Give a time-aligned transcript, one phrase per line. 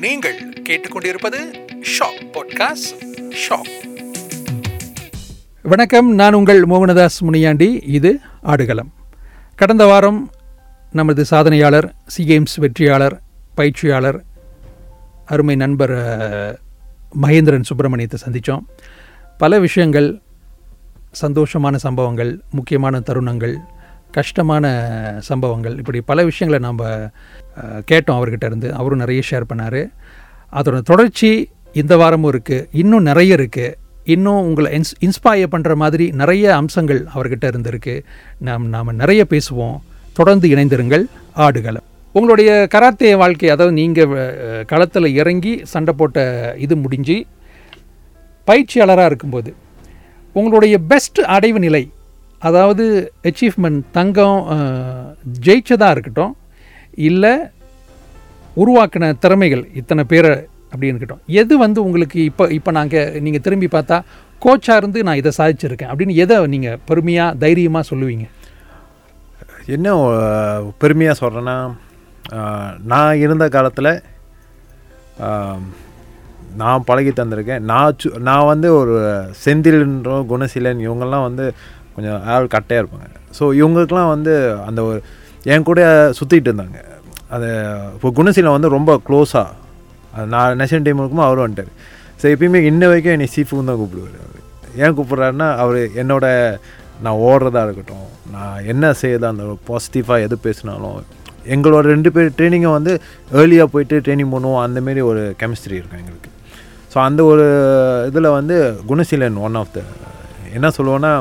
[0.00, 1.38] நீங்கள் கேட்டுக்கொண்டிருப்பது
[1.70, 3.70] shock podcast shock.
[5.62, 7.80] வணக்கம் நான் உங்கள் மோகனதாஸ் முனியாண்டி.
[7.86, 8.92] இது ஆடுகளம்.
[9.56, 10.30] கடந்த வாரம்
[10.92, 13.20] நமது சாதனையாளர் சி கேம்ஸ் வெற்றியாளர்
[13.54, 14.24] பயிற்சியாளர்
[15.26, 15.90] அருமை நண்பர்
[17.22, 18.66] மகேந்திரன் சுப்பிரமணியத்தை சந்தித்தோம்
[19.38, 20.20] பல விஷயங்கள்
[21.22, 23.56] சந்தோஷமான சம்பவங்கள் முக்கியமான தருணங்கள்
[24.16, 24.64] கஷ்டமான
[25.28, 25.74] சம்பவங்கள்.
[25.80, 26.80] இப்படி பல விஷயங்களை நாம்
[27.90, 28.68] கேட்டோம் அவர்கிட்ட இருந்து.
[28.80, 29.82] அவரும் நிறைய ஷேர் பண்ணார்.
[30.58, 31.30] அதோட தொடர்ச்சி
[31.82, 33.76] இந்த வாரமும் இருக்குது இன்னும் நிறைய இருக்குது
[34.14, 37.94] இன்னும் உங்களை இன்ஸ் இன்ஸ்பயர் பண்ணுற மாதிரி நிறைய அம்சங்கள் அவர்கிட்ட இருந்திருக்கு.
[38.48, 39.76] நாம் நாம் நிறைய பேசுவோம்.
[40.18, 41.04] தொடர்ந்து இணைந்திருங்கள்.
[41.46, 41.86] ஆடுகளம்.
[42.16, 44.14] உங்களுடைய கராத்தே வாழ்க்கை அதாவது நீங்கள்
[44.70, 46.18] களத்தில் இறங்கி சண்டை போட்ட
[46.64, 47.16] இது முடிஞ்சு
[48.48, 49.50] பயிற்சியாளராக இருக்கும்போது
[50.38, 51.82] உங்களுடைய பெஸ்ட் அடைவு நிலை
[52.48, 52.84] அதாவது
[53.28, 54.38] அச்சீவ்மெண்ட் தங்கம்
[55.46, 56.34] ஜெயிச்சதாக இருக்கட்டும்
[57.08, 57.34] இல்லை
[58.62, 60.32] உருவாக்கின திறமைகள் இத்தனை பேரை
[60.72, 61.22] அப்படின்னு இருக்கட்டும்.
[61.40, 63.96] எது வந்து உங்களுக்கு இப்போ இப்போ நாங்கள் நீங்கள் திரும்பி பார்த்தா
[64.44, 68.26] கோச்சாக இருந்து நான் இதை சாதிச்சிருக்கேன் அப்படின்னு எதை நீங்கள் பெருமையாக தைரியமாக சொல்லுவீங்க?
[69.76, 69.94] என்ன
[70.82, 71.56] பெருமையாக சொல்கிறேன்னா
[72.92, 73.92] நான் இருந்த காலத்தில்
[76.60, 77.64] நான் பழகி தந்திருக்கேன்.
[77.70, 78.94] நான் சு நான் வந்து ஒரு
[79.42, 81.44] செந்தில்ன்ற குணசீலன் இவங்கெல்லாம் வந்து
[81.94, 83.06] கொஞ்சம் ஆள் கட்டையாக இருப்பாங்க.
[83.38, 84.32] ஸோ இவங்களுக்குலாம் வந்து
[84.68, 84.98] அந்த ஒரு
[85.52, 85.80] என் கூட
[86.18, 86.78] சுற்றிட்டு இருந்தாங்க.
[87.34, 87.48] அது
[87.96, 91.72] இப்போ குணசீலம் வந்து ரொம்ப க்ளோஸாக நான் நேஷனல் டீம் இருக்கும்போது அவரும் வந்துட்டார்.
[92.20, 94.40] ஸோ எப்பயுமே இன்ன வரைக்கும் என்னை சீஃபுன்னு தான் கூப்பிடுவார் அவர்.
[94.82, 96.26] ஏன் கூப்பிட்றாருன்னா அவர் என்னோட
[97.04, 100.98] நான் ஓடுறதா இருக்கட்டும் நான் என்ன செய்யுதா அந்த பாசிட்டிவாக எது பேசினாலும்
[101.54, 102.92] எங்களோட ரெண்டு பேர் ட்ரைனிங்கை வந்து
[103.40, 104.62] ஏர்லியாக போயிட்டு ட்ரைனிங் பண்ணுவோம்.
[104.66, 106.30] அந்தமாரி ஒரு கெமிஸ்ட்ரி இருக்கும் எங்களுக்கு.
[106.92, 107.46] ஸோ அந்த ஒரு
[108.10, 108.56] இதில் வந்து
[108.90, 109.80] குணசீலன் ஒன் ஆஃப் த
[110.56, 111.12] என்ன சொல்லுவோன்னா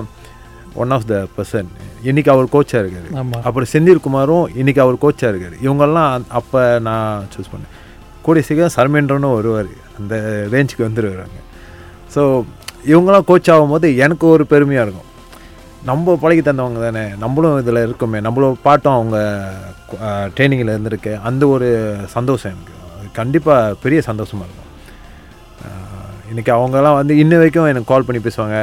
[0.83, 1.69] ஒன் ஆஃப் த பர்சன்
[2.09, 3.07] இன்றைக்கி அவர் கோச்சாக இருக்கார்.
[3.47, 5.55] அப்புறம் செந்தில் குமாரும் இன்றைக்கி அவர் கோச்சாக இருக்கார்.
[5.65, 7.73] இவங்கெல்லாம் அப்போ நான் சூஸ் பண்ணேன்.
[8.25, 9.69] கூடிய சீக்கிரம் சர்மேன்றனும் வருவார்.
[9.99, 10.15] அந்த
[10.53, 11.39] ரேஞ்சுக்கு வந்துருவாங்க
[12.15, 12.21] ஸோ
[12.91, 15.07] இவங்கெல்லாம் கோச் ஆகும்போது எனக்கு ஒரு பெருமையாக இருக்கும்.
[15.89, 17.03] நம்ம பழகி தந்தவங்க தானே.
[17.23, 18.19] நம்மளும் இதில் இருக்கோமே.
[18.25, 19.17] நம்மளும் பாட்டும் அவங்க
[20.35, 21.11] ட்ரைனிங்கில் இருந்திருக்கு.
[21.29, 21.67] அந்த ஒரு
[22.15, 22.75] சந்தோஷம் எனக்கு.
[23.19, 24.65] கண்டிப்பாக பெரிய சந்தோஷமாக இருக்கும்.
[26.31, 28.57] இன்றைக்கி அவங்கெல்லாம் வந்து இன்ன வரைக்கும் எனக்கு கால் பண்ணி பேசுவாங்க.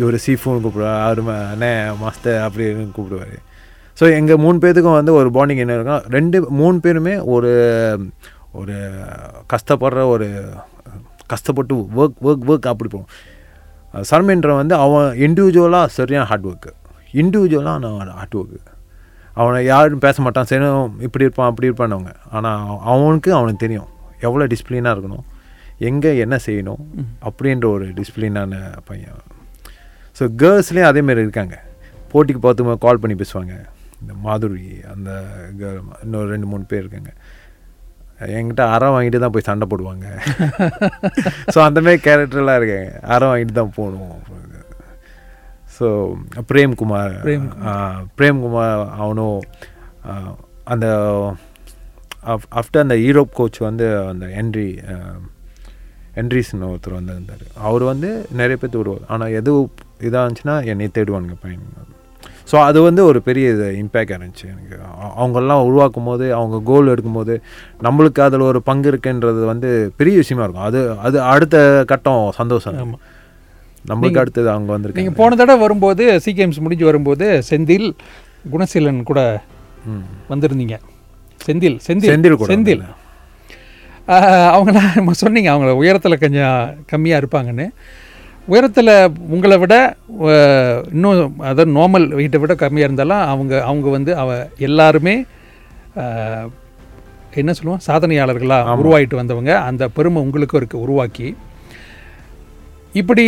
[0.00, 1.00] இவர் சீஃபுன்னு கூப்பிடுவார்.
[1.06, 1.22] அவரு
[1.52, 1.70] அண்ணே
[2.02, 3.36] மாஸ்டர் அப்படின்னு கூப்பிடுவார்.
[4.00, 7.52] ஸோ எங்கள் மூணு பேர்த்துக்கும் வந்து ஒரு பாண்டிங் என்ன இருக்கும் ரெண்டு மூணு பேருமே ஒரு
[8.60, 8.76] ஒரு
[9.52, 10.28] கஷ்டப்படுற ஒரு
[11.32, 13.10] கஷ்டப்பட்டு ஒர்க் ஒர்க் ஒர்க் அப்படி போகும்.
[14.10, 16.72] சர்மேன்ற வந்து அவன் இண்டிவிஜுவலாக சரியான ஹார்ட் ஒர்க்கு
[17.22, 18.60] இண்டிவிஜுவலாக நான் ஹார்ட் ஒர்க்கு
[19.40, 20.68] அவனை யாரும் பேச மாட்டான் சரி
[21.06, 22.62] இப்படி இருப்பான் அப்படி இருப்பானவங்க ஆனால்
[22.92, 23.88] அவனுக்கு அவனுக்கு தெரியும்.
[24.26, 25.24] எவ்வளோ டிசிப்ளினாக இருக்கணும்.
[25.88, 26.84] எங்கே என்ன செய்யணும்
[27.28, 29.24] அப்படின்ற ஒரு டிசிப்ளினான பையன்
[30.18, 31.56] ஸோ கேர்ள்ஸ்லேயும் அதேமாரி இருக்காங்க.
[32.12, 33.54] போட்டிக்கு பார்த்து கால் பண்ணி பேசுவாங்க.
[34.02, 35.10] இந்த மாதுரி அந்த
[35.60, 37.12] கேர்ள் இன்னொரு ரெண்டு மூணு பேர் இருக்காங்க.
[38.38, 40.06] என்கிட்ட அறம் வாங்கிட்டு தான் போய் சண்டை போடுவாங்க.
[41.54, 42.92] ஸோ அந்தமாரி கேரக்டர்லாம் இருக்காங்க.
[43.14, 44.16] அறம் வாங்கிட்டு தான் போகணும்.
[45.76, 45.86] ஸோ
[46.50, 47.16] பிரேம்குமார்
[48.18, 48.84] பிரேம்குமார்.
[49.02, 49.40] அவனும்
[50.74, 50.86] அந்த
[52.60, 54.70] ஆஃப்டர் அந்த ஈரோப் கோச் வந்து அந்த என்ட்ரி
[56.20, 57.44] என்ட்ரிஸ்னு ஒருத்தர் வந்திருந்தார்.
[57.68, 58.08] அவர் வந்து
[58.40, 59.52] நிறைய பேர் விடுவார் ஆனால் எது
[60.08, 61.94] இதாக இருந்துச்சுன்னா என்னை தேடுவானுங்க பையன்.
[62.50, 64.76] ஸோ அது வந்து ஒரு பெரிய இது இம்பேக்ட் இருந்துச்சு எனக்கு.
[65.20, 67.34] அவங்கெல்லாம் உருவாக்கும் போது அவங்க கோல் எடுக்கும்போது
[67.86, 69.70] நம்மளுக்கு அதில் ஒரு பங்கு இருக்குன்றது வந்து
[70.00, 70.66] பெரிய விஷயமா இருக்கும்.
[70.68, 71.56] அது அது அடுத்த
[71.90, 72.78] கட்டம் சந்தோஷம்.
[73.90, 75.02] நம்மளுக்கு அடுத்தது அவங்க வந்திருக்காங்க.
[75.02, 77.88] நீங்கள் போன தடவை வரும்போது சி கேம்ஸ் முடிஞ்சு வரும்போது செந்தில்
[78.54, 79.20] குணசீலன் கூட
[80.32, 80.78] வந்திருந்தீங்க.
[81.46, 82.82] செந்தில் செந்தில் செந்தில் கூட செந்தில்.
[84.56, 86.60] அவங்களாம் நம்ம சொன்னீங்க அவங்கள உயரத்தில் கொஞ்சம்
[86.92, 87.66] கம்மியாக இருப்பாங்கன்னு.
[88.52, 88.92] உயரத்தில்
[89.34, 89.74] உங்களை விட
[90.94, 94.38] இன்னும் அதாவது நார்மல் வெயிட்டை விட கம்மியாக இருந்தாலும் அவங்க அவங்க வந்து அவ
[94.68, 95.14] எல்லாருமே
[97.40, 97.84] என்ன சொல்லுவோம்?
[97.88, 99.52] சாதனையாளர்களாக உருவாகிட்டு வந்தவங்க.
[99.68, 101.28] அந்த பெருமை உங்களுக்கும் இருக்குது உருவாக்கி.
[103.00, 103.26] இப்படி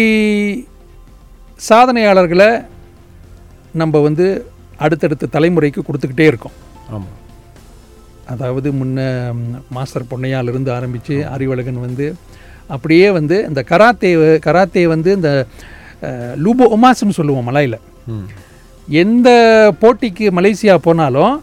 [1.70, 2.50] சாதனையாளர்களை
[3.80, 4.26] நம்ம வந்து
[4.84, 6.56] அடுத்தடுத்த தலைமுறைக்கு கொடுத்துக்கிட்டே இருக்கோம்.
[6.94, 7.16] ஆமாம்
[8.32, 8.98] அதாவது முன்ன
[9.76, 12.06] மாஸ்டர் பொன்னையாலிருந்து ஆரம்பித்து அறிவழகன் வந்து
[12.74, 14.10] அப்படியே வந்து இந்த கராத்தே
[14.46, 15.30] கராத்தே வந்து இந்த
[16.44, 17.78] லூபோ ஒமாஸ்ன்னு சொல்லுவோம் மலையில்.
[19.04, 19.30] எந்த
[19.80, 21.34] போட்டிக்கு மலேசியா போனாலும்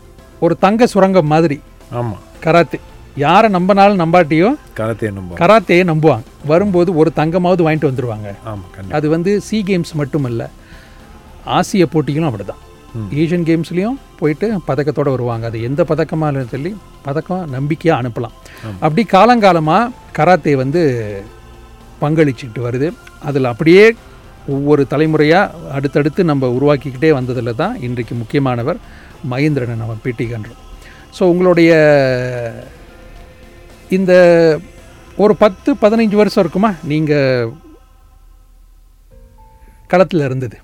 [0.45, 1.57] ஒரு தங்க சுரங்கம் மாதிரி.
[1.99, 2.79] ஆமாம் கராத்தே.
[3.25, 6.25] யாரை நம்பினாலும் நம்பாட்டியும் கராத்தே நம்ப கராத்தையே நம்புவாங்க.
[6.51, 8.27] வரும்போது ஒரு தங்கமாவது வாங்கிட்டு வந்துடுவாங்க
[8.97, 10.49] அது வந்து சி கேம்ஸ் மட்டுமல்ல
[11.57, 12.63] ஆசிய போட்டிகளும் அப்படிதான்.
[13.21, 15.45] ஏஷியன் கேம்ஸ்லேயும் போயிட்டு பதக்கத்தோடு வருவாங்க.
[15.49, 16.71] அது எந்த பதக்கமாக சொல்லி
[17.07, 18.35] பதக்கம் நம்பிக்கையாக அனுப்பலாம்.
[18.83, 20.81] அப்படி காலங்காலமாக கராத்தே வந்து
[22.03, 22.89] பங்களிச்சுக்கிட்டு வருது.
[23.27, 23.83] அதில் அப்படியே
[24.55, 28.79] ஒவ்வொரு தலைமுறையாக அடுத்தடுத்து நம்ம உருவாக்கிக்கிட்டே வந்ததில் தான் இன்றைக்கு முக்கியமானவர்
[29.31, 30.61] மகேந்திரனை நம்ம பேட்டி கன்றோம்
[31.17, 31.71] ஸோ உங்களுடைய
[33.97, 34.13] இந்த
[35.23, 36.71] ஒரு பத்து பதினைஞ்சு வருஷம் இருக்குமா?
[36.91, 37.51] நீங்கள்
[39.91, 40.57] களத்தில் இருந்தது.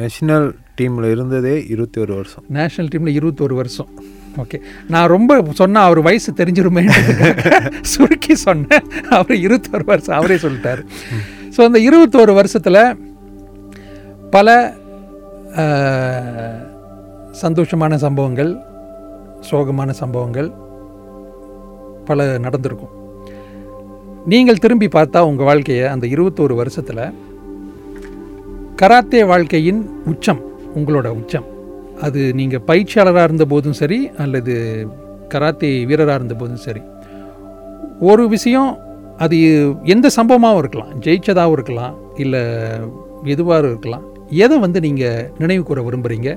[0.00, 0.48] நேஷனல்
[0.80, 2.44] டீமில் இருந்ததே இருபத்தி ஒரு வருஷம்.
[2.48, 3.88] நேஷனல் டீமில் இருபத்தோரு வருஷம்.
[4.36, 4.60] ஓகே.
[4.88, 6.82] நான் ரொம்ப சொன்னால் அவர் வயசு தெரிஞ்சிருமே.
[7.92, 8.84] சுருக்கி சொன்னேன்.
[9.10, 10.16] அவர் இருபத்தோரு வருஷம்.
[10.16, 10.82] அவரே சொல்லிட்டார்.
[11.56, 12.98] ஸோ அந்த இருபத்தோரு வருஷத்தில்
[14.30, 14.74] பல
[17.42, 18.56] சந்தோஷமான சம்பவங்கள்
[19.50, 20.50] சோகமான சம்பவங்கள்
[22.04, 22.94] பல நடந்திருக்கும்.
[24.26, 27.12] நீங்கள் திரும்பி பார்த்தா உங்கள் வாழ்க்கையை அந்த இருபத்தோரு வருஷத்தில்
[28.76, 30.48] கராத்தே வாழ்க்கையின் உச்சம்.
[30.78, 31.48] உங்களோட உச்சம்.
[32.06, 34.54] அது நீங்கள் பயிற்சியாளராக இருந்த போதும் சரி அல்லது
[35.32, 36.82] கராத்தே வீரராக இருந்த போதும் சரி.
[38.10, 38.70] ஒரு விஷயம்
[39.24, 39.36] அது
[39.94, 40.92] எந்த சம்பவமாகவும் இருக்கலாம்.
[41.06, 42.42] ஜெயிச்சதாகவும் இருக்கலாம் இல்லை
[43.34, 44.04] எதுவாக இருக்கலாம்.
[44.44, 46.30] எதை வந்து நீங்கள் நினைவு கூற விரும்புகிறீங்க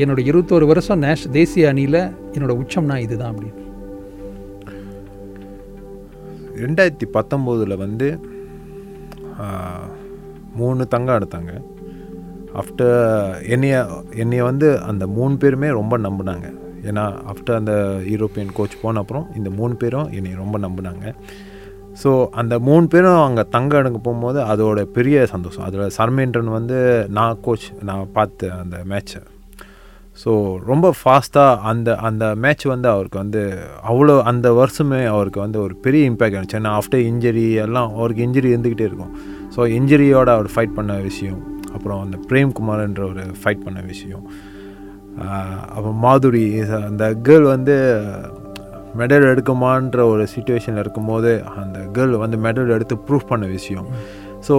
[0.00, 2.00] என்னோடய இருபத்தோரு வருஷம் நேஷ் தேசிய அணியில்
[2.34, 3.64] என்னோட உச்சம்னா இதுதான் அப்படின்னு.
[6.62, 8.08] ரெண்டாயிரத்தி பத்தொம்போதில் வந்து
[10.60, 11.52] மூணு தங்கம் எடுத்தாங்க.
[12.60, 12.96] ஆஃப்டர்
[13.54, 13.86] என்னைய
[14.22, 16.46] என்னைய வந்து அந்த மூணு பேருமே ரொம்ப நம்பினாங்க.
[16.90, 17.72] ஏன்னா ஆஃப்டர் அந்த
[18.12, 21.14] யூரோப்பியன் கோச் போன அப்புறம் இந்த மூணு பேரும் என்னை ரொம்ப நம்பினாங்க.
[22.02, 22.10] ஸோ
[22.40, 25.64] அந்த மூணு பேரும் அங்கே தங்க எடுக்க போகும்போது அதோட பெரிய சந்தோஷம்.
[25.66, 29.22] அதில் சர்மேண்டன் வந்து நான் கோச் நான் பார்த்த அந்த மேட்ச்சை
[30.22, 33.42] ஸோ ரொம்ப ஃபாஸ்ட்டாக அந்த அந்த மேட்ச் வந்து அவருக்கு வந்து
[33.90, 38.50] அவ்வளோ அந்த வருஷமே அவருக்கு வந்து ஒரு பெரிய இம்பேக்ட் ஆச்சு ஏன்னா ஆஃப்டர் இன்ஜரி எல்லாம் அவருக்கு இன்ஜரி
[38.54, 39.14] இருந்துக்கிட்டே இருக்கும்.
[39.56, 41.49] ஸோ இன்ஜரியோட அவர் ஃபைட் பண்ண விஷயம்.
[41.74, 44.24] அப்புறம் அந்த பிரேம்குமார்ன்ற ஒரு ஃபைட் பண்ண விஷயம்.
[45.74, 46.44] அப்புறம் மாதுரி
[46.88, 47.76] அந்த கேர்ள் வந்து
[49.00, 51.32] மெடல் எடுக்குமான்ற ஒரு சுச்சுவேஷனில் இருக்கும்போது
[51.62, 53.88] அந்த கேர்ள் வந்து மெடல் எடுத்து ப்ரூஃப் பண்ண விஷயம்.
[54.46, 54.54] ஸோ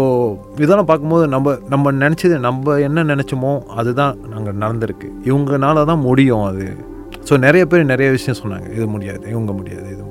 [0.64, 5.10] இதெல்லாம் பார்க்கும்போது நம்ம நம்ம நினச்சது நம்ம என்ன நினச்சோமோ அதுதான் நாங்கள் நடந்திருக்கு.
[5.30, 6.68] இவங்கனால தான் முடியும் அது.
[7.30, 8.68] ஸோ நிறைய பேர் நிறைய விஷயம் சொன்னாங்க.
[8.78, 10.06] இது முடியாது இவங்க முடியாது இது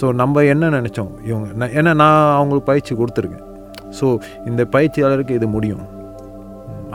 [0.00, 1.10] ஸோ நம்ம என்ன நினச்சோம்?
[1.28, 3.46] இவங்க நான் ஏன்னா நான் அவங்களுக்கு பயிற்சி கொடுத்துருக்கேன்.
[3.98, 4.06] ஸோ
[4.50, 5.82] இந்த பயிற்சியாளருக்கு இது முடியும்.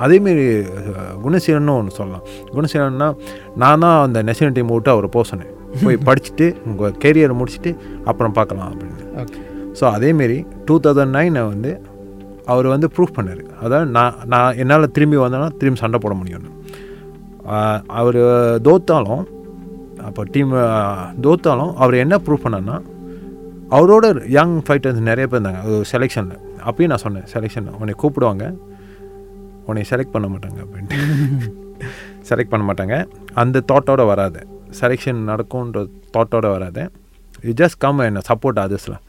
[0.04, 0.46] அதேமாரி
[1.26, 2.24] குணசீலன்னு ஒன்று சொல்லலாம்.
[2.56, 3.08] குணசீலன்னா
[3.64, 5.52] நான் தான் அந்த நேஷனல் டீம் விட்டு அவரை போக சொன்னேன்
[5.84, 7.72] போய் படிச்சுட்டு உங்கள் கேரியரை முடிச்சுட்டு
[8.10, 9.26] அப்புறம் பார்க்கலாம் அப்படின்னு.
[9.80, 10.38] ஸோ அதேமாரி
[10.68, 11.72] டூ தௌசண்ட் நைனை வந்து
[12.54, 13.44] அவர் வந்து ப்ரூஃப் பண்ணார்.
[13.64, 16.52] அதாவது நான் நான் என்னால் திரும்பி வந்தேன்னா திரும்பி சண்டை போட முடியும்னு.
[18.00, 18.20] அவர்
[18.68, 19.24] தோத்தாலும்
[20.08, 20.54] அப்போ டீம்
[21.26, 22.78] தோத்தாலும் அவர் என்ன ப்ரூஃப் பண்ணார்னா
[23.76, 24.06] அவரோட
[24.38, 25.62] யங் ஃபைட்டர்ஸ் நிறைய பேர் இருந்தாங்க.
[25.92, 28.46] செலெக்ஷனில் அப்பயும் நான் சொன்னேன் செலெக்ஷனில் உன்னை கூப்பிடுவாங்க.
[29.70, 30.98] உன்னை செலக்ட் பண்ண மாட்டாங்க அப்படின்ட்டு.
[32.30, 32.96] செலக்ட் பண்ண மாட்டாங்க.
[33.42, 34.42] அந்த தாட்டோட வராது.
[34.80, 35.82] செலெக்ஷன் நடக்கும்ன்ற
[36.16, 36.84] தாட்டோட வராது.
[37.48, 39.04] யூ ஜஸ்ட் கம் என்ன சப்போர்ட் அதர்ஸ்லாம்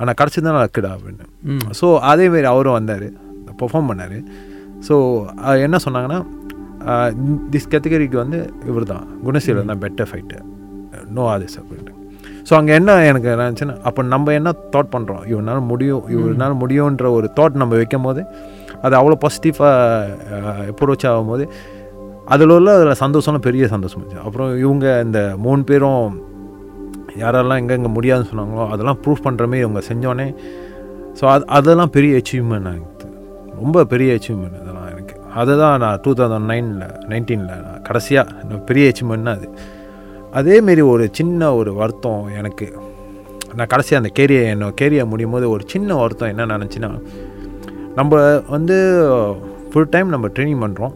[0.00, 1.24] ஆனால் கிடச்சி தான் நடக்குடா அப்படின்னு.
[1.80, 3.08] ஸோ அதேமாரி அவரும் வந்தார்.
[3.60, 4.16] பெர்ஃபார்ம் பண்ணார்.
[4.86, 4.94] ஸோ
[5.66, 6.20] என்ன சொன்னாங்கன்னா
[7.52, 8.38] திஸ் கேட்டகரிக்கு வந்து
[8.70, 10.38] இவர் தான் குணசீலன் தான் பெட்டர் ஃபைட்டு
[11.16, 11.92] நோ ஆதிஸ் அப்படின்ட்டு.
[12.48, 17.28] ஸோ அங்கே என்ன எனக்கு நினச்சுன்னா அப்போ நம்ம என்ன தாட் பண்ணுறோம் இவனால் முடியும் இவனால் முடியுன்ற ஒரு
[17.38, 18.22] தாட் நம்ம வைக்கும் போது
[18.84, 21.46] அது அவ்வளோ பாசிட்டிவாக அப்ரோச் ஆகும்போது
[22.34, 24.24] அதில் உள்ள அதில் சந்தோஷம்லாம் பெரிய சந்தோஷம் இருந்துச்சு.
[24.26, 26.04] அப்புறம் இவங்க இந்த மூணு பேரும்
[27.22, 30.28] யாரெல்லாம் எங்கெங்கே முடியாதுன்னு சொன்னாங்களோ அதெல்லாம் ப்ரூஃப் பண்ணுற மாதிரி இவங்க செஞ்சோடனே
[31.18, 33.08] ஸோ அது அதெல்லாம் பெரிய அச்சீவ்மெண்ட் எனக்கு
[33.60, 35.14] ரொம்ப பெரிய அச்சீவ்மெண்ட் அதெல்லாம் எனக்கு.
[35.40, 36.82] அதுதான் நான் டூ தௌசண்ட் நைனில்
[37.12, 39.48] நைன்டீனில் நான் கடைசியாக பெரிய அச்சீவ்மெண்ட்னா அது.
[40.40, 42.66] அதேமாரி ஒரு சின்ன ஒரு வருத்தம் எனக்கு.
[43.58, 46.90] நான் கடைசியாக அந்த கேரியை என்னோட கேரியர் முடியும் போது ஒரு சின்ன வருத்தம் என்ன நினச்சின்னா
[47.98, 48.14] நம்ம
[48.54, 48.76] வந்து
[49.70, 50.94] ஃபுல் டைம் நம்ம ட்ரைனிங் பண்ணுறோம்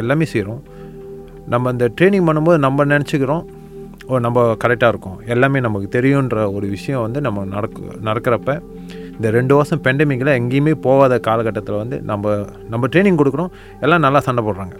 [0.00, 0.62] எல்லாமே செய்கிறோம்
[1.52, 3.44] நம்ம அந்த ட்ரைனிங் பண்ணும்போது நம்ம நினச்சிக்கிறோம்
[4.08, 5.16] ஓ நம்ம கரெக்டாக இருக்கும்.
[5.34, 8.50] எல்லாமே நமக்கு தெரியுன்ற ஒரு விஷயம் வந்து நம்ம நடக்கு நடக்கிறப்ப
[9.16, 12.34] இந்த ரெண்டு வருஷம் பெண்டமிக்கில் எங்கேயுமே போகாத காலகட்டத்தில் வந்து நம்ம
[12.72, 13.50] நம்ம ட்ரைனிங் கொடுக்குறோம்.
[13.84, 14.76] எல்லாம் நல்லா சண்டை போடுறாங்க.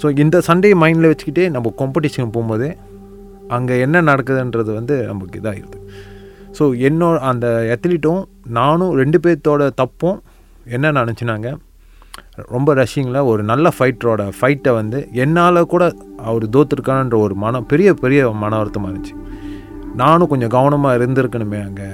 [0.00, 2.68] ஸோ இந்த சண்டையை மைண்டில் வச்சுக்கிட்டே நம்ம காம்படிஷன் போகும்போது
[3.56, 5.78] அங்கே என்ன நடக்குதுன்றது வந்து நமக்கு இதாகிடுது
[6.58, 8.22] ஸோ என்னோட அந்த அத்லீட்டும்
[8.58, 10.18] நானும் ரெண்டு பேர்த்தோட தப்பும்
[10.76, 11.48] என்ன நினச்சினாங்க
[12.54, 15.84] ரொம்ப ரஷ்ஷிங்கில் ஒரு நல்ல ஃபைட்டரோட ஃபைட்டை வந்து என்னால் கூட
[16.28, 19.16] அவர் தோத்துருக்கான்ற ஒரு மனம் பெரிய பெரிய மன வருத்தமாக இருந்துச்சு.
[20.00, 21.88] நானும் கொஞ்சம் கவனமாக இருந்திருக்கணுமே அங்கே.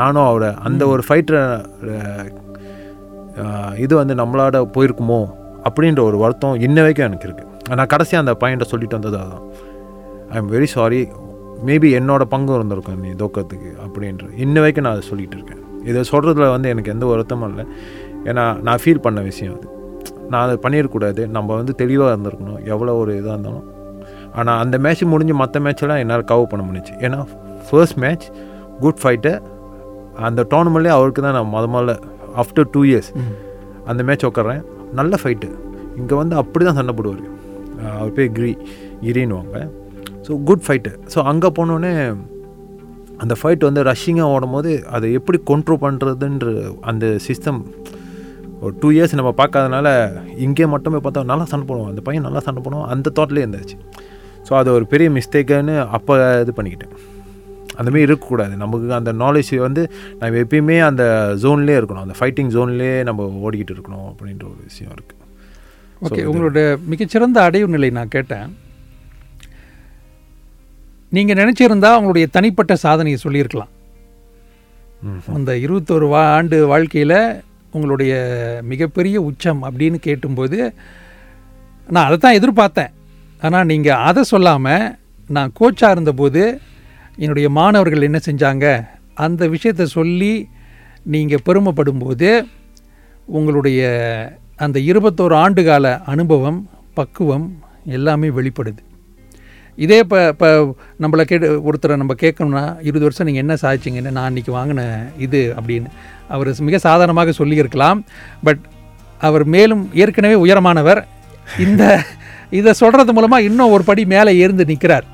[0.00, 1.42] நானும் அவரை அந்த ஒரு ஃபைட்டரை
[3.84, 5.20] இது வந்து நம்மளோட போயிருக்குமோ?
[5.68, 9.46] அப்படின்ற ஒரு வருத்தம் இன்ன வரைக்கும் எனக்கு இருக்குது நான் கடைசியாக அந்த பாயிண்ட்டை சொல்லிட்டு வந்தது அதுதான்
[10.32, 11.00] I am very sorry
[11.68, 15.62] maybe என்னோட பங்கு இருந்திருக்கும் நீ தோக்கத்துக்கு அப்படின்ற இன்ன வரைக்கும் நான் அதை சொல்லிகிட்டு இருக்கேன்.
[15.90, 17.64] இதை சொல்கிறதுல வந்து எனக்கு எந்த வருத்தமும் இல்லை.
[18.30, 19.68] ஏன்னா நான் ஃபீல் பண்ண விஷயம் அது.
[20.30, 21.22] நான் அதை பண்ணிடக்கூடாது.
[21.36, 22.60] நம்ம வந்து தெளிவாக இருந்திருக்கணும்.
[22.72, 23.66] எவ்வளோ ஒரு இதாக இருந்தாலும்.
[24.38, 26.94] ஆனால் அந்த மேட்ச் முடிஞ்சு மற்ற மேட்செல்லாம் என்னால் கவர் பண்ண முடிஞ்சுச்சு.
[27.06, 27.18] ஏன்னா
[27.66, 28.26] ஃபர்ஸ்ட் மேட்ச்
[28.84, 29.40] குட் ஃபைட்டர்
[30.28, 31.94] அந்த டோர்னமெண்ட்லேயே அவருக்கு தான் நான் முத முதல்ல
[32.42, 33.10] ஆஃப்டர் டூ இயர்ஸ்
[33.90, 34.62] அந்த மேட்ச் உட்காறேன்
[34.98, 35.48] நல்ல ஃபைட்டு
[36.00, 37.24] இங்கே வந்து அப்படி தான் சண்டை போடுவார்.
[37.98, 38.52] அவர் பேர் கிரி
[39.06, 39.58] கிரின்னுவாங்க.
[40.26, 41.92] ஸோ குட் ஃபைட்டு ஸோ அங்கே போனோடனே
[43.24, 46.54] அந்த ஃபைட் வந்து ரஷ்ஷிங்காக ஓடும்போது அதை எப்படி கண்ட்ரோல் பண்ணுறதுன்ற
[46.92, 47.60] அந்த சிஸ்டம்
[48.64, 49.88] ஒரு டூ இயர்ஸ் நம்ம பார்க்காதனால
[50.44, 53.76] இங்கே மட்டுமே பார்த்தா நல்லா சண்டை போடுவோம் அந்த பையன் நல்லா சண்டை போடுவோம் அந்த தாட்லேயே இருந்துச்சு.
[54.46, 56.14] ஸோ அது ஒரு பெரிய மிஸ்டேக்குன்னு அப்போ
[56.44, 56.94] இது பண்ணிக்கிட்டேன்.
[57.78, 58.54] அந்தமாரி இருக்கக்கூடாது.
[58.62, 59.82] நமக்கு அந்த நாலேஜ் வந்து
[60.20, 61.04] நம்ம எப்பயுமே அந்த
[61.44, 62.04] ஜோன்லேயே இருக்கணும்.
[62.06, 65.22] அந்த ஃபைட்டிங் ஜோன்லேயே நம்ம ஓடிக்கிட்டு இருக்கணும் அப்படின்ற ஒரு விஷயம் இருக்குது
[66.06, 66.60] ஓகே உங்களோட
[66.92, 68.48] மிகச்சிறந்த அடைவு நிலை நான் கேட்டேன்.
[71.14, 73.72] நீங்கள் நினச்சிருந்தா உங்களுடைய தனிப்பட்ட சாதனையை சொல்லியிருக்கலாம்.
[75.36, 77.18] அந்த இருபத்தோரு வா ஆண்டு வாழ்க்கையில்
[77.74, 78.12] உங்களுடைய
[78.70, 80.58] மிகப்பெரிய உச்சம் அப்படின்னு கேட்டும்போது
[81.94, 82.92] நான் அதை தான் எதிர்பார்த்தேன்.
[83.46, 84.86] ஆனால் நீங்கள் அதை சொல்லாமல்
[85.36, 86.42] நான் கோச்சாக இருந்தபோது
[87.22, 88.66] என்னுடைய மாணவர்கள் என்ன செஞ்சாங்க?
[89.24, 90.32] அந்த விஷயத்தை சொல்லி
[91.14, 92.30] நீங்கள் பெருமைப்படும்போது
[93.38, 93.82] உங்களுடைய
[94.64, 96.60] அந்த இருபத்தோரு ஆண்டு கால அனுபவம்
[96.98, 97.46] பக்குவம்
[97.96, 98.82] எல்லாமே வெளிப்படுது.
[99.82, 100.48] இதே இப்போ இப்போ
[101.02, 104.82] நம்மளை கேட்டு ஒருத்தரை நம்ம கேட்கணும்னா இருபது வருஷம் நீங்கள் என்ன சாதிச்சிங்கன்னு நான் இன்றைக்கி வாங்கின
[105.26, 105.90] இது அப்படின்னு
[106.34, 108.00] அவர் மிக சாதாரணமாக சொல்லியிருக்கலாம்.
[108.46, 108.62] பட்
[109.28, 111.00] அவர் மேலும் ஏற்கனவே உயரமானவர்.
[111.64, 111.82] இந்த
[112.58, 115.06] இதை சொல்கிறது மூலமாக இன்னும் ஒரு படி மேலே ஏர்ந்து நிற்கிறார்.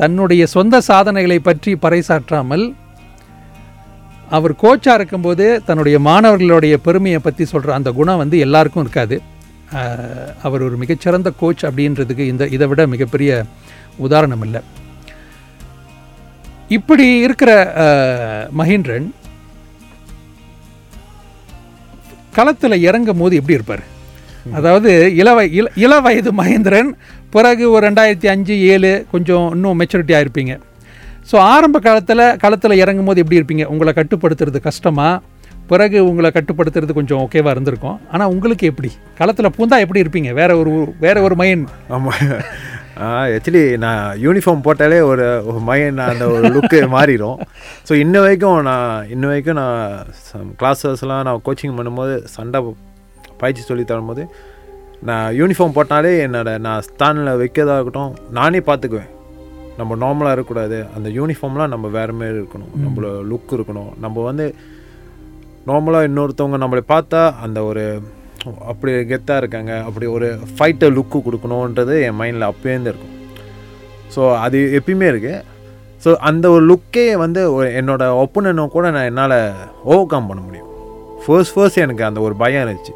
[0.00, 2.64] தன்னுடைய சொந்த சாதனைகளை பற்றி பறைசாற்றாமல்
[4.36, 9.16] அவர் கோச்சாக இருக்கும்போது தன்னுடைய மாணவர்களுடைய பெருமையை பற்றி சொல்கிற அந்த குணம் வந்து எல்லாருக்கும் இருக்காது.
[10.46, 13.30] அவர் ஒரு மிகச்சிறந்த கோச் அப்படின்றதுக்கு இந்த இதை விட மிகப்பெரிய
[14.06, 14.60] உதாரணம் இல்லை
[16.76, 17.50] இப்படி இருக்கிற
[18.60, 19.08] மகேந்திரன்
[22.36, 23.82] களத்தில் இறங்கும் போது எப்படி இருப்பார்?
[24.58, 24.90] அதாவது
[25.22, 26.90] இளவ இள இள வயது மகேந்திரன்
[27.34, 30.54] பிறகு ஒரு ரெண்டாயிரத்தி அஞ்சு ஏழு கொஞ்சம் இன்னும் மெச்சூரிட்டியாக இருப்பீங்க
[31.30, 33.66] ஸோ ஆரம்ப காலத்தில் களத்தில் இறங்கும் போது எப்படி இருப்பீங்க?
[33.72, 35.20] உங்களை கட்டுப்படுத்துறது கஷ்டமாக
[35.70, 37.98] பிறகு உங்களை கட்டுப்படுத்துறது கொஞ்சம் ஓகேவாக இருந்திருக்கும்.
[38.12, 38.90] ஆனால் உங்களுக்கு எப்படி?
[39.18, 40.30] களத்தில் பூந்தா எப்படி இருப்பீங்க?
[40.40, 40.72] வேற ஒரு
[41.04, 42.18] வேற ஒரு மைண்ட் ஆமாம்
[42.96, 45.26] ஆக்சுவலி நான் யூனிஃபார்ம் போட்டாலே ஒரு
[45.60, 47.38] மைண்ட் அந்த ஒரு லுக்கு மாறிடும்
[47.88, 50.06] ஸோ இன்ன வரைக்கும் நான் இன்ன வரைக்கும் நான்
[50.60, 52.60] கிளாஸஸ்லாம் நான் கோச்சிங் பண்ணும்போது சண்டை
[53.38, 54.24] பயிற்சி சொல்லி தரும்போது
[55.02, 59.10] நான் யூனிஃபார்ம் போட்டாலே என்னோட நான் ஸ்தானில் வைக்கிறதா இருக்கட்டும் நானே பார்த்துக்குவேன்.
[59.78, 60.86] நம்ம நார்மலாக இருக்கக்கூடாது.
[60.96, 62.72] அந்த யூனிஃபார்ம்லாம் நம்ம வேறு மாரி இருக்கணும்.
[62.84, 63.98] நம்மளோட லுக் இருக்கணும்.
[63.98, 64.54] நம்ம வந்து
[65.66, 68.02] நார்மலாக இன்னொருத்தவங்க நம்மளை பார்த்தா அந்த ஒரு
[68.70, 69.72] அப்படி கெத்தாக இருக்காங்க.
[69.88, 73.16] அப்படி ஒரு ஃபைட்டர் லுக்கு கொடுக்கணுன்றது என் மைண்டில் அப்போலேருந்து இருக்கும்
[74.14, 75.40] ஸோ அது எப்பயுமே இருக்குது
[76.04, 77.40] ஸோ அந்த ஒரு லுக்கே வந்து
[77.80, 79.36] என்னோட ஒப்பனனை கூட நான் என்னால்
[79.92, 80.70] ஓவர் கம் பண்ண முடியும்.
[81.24, 82.94] ஃபர்ஸ்ட் ஃபர்ஸ்ட் எனக்கு அந்த ஒரு பயம் இருந்துச்சு.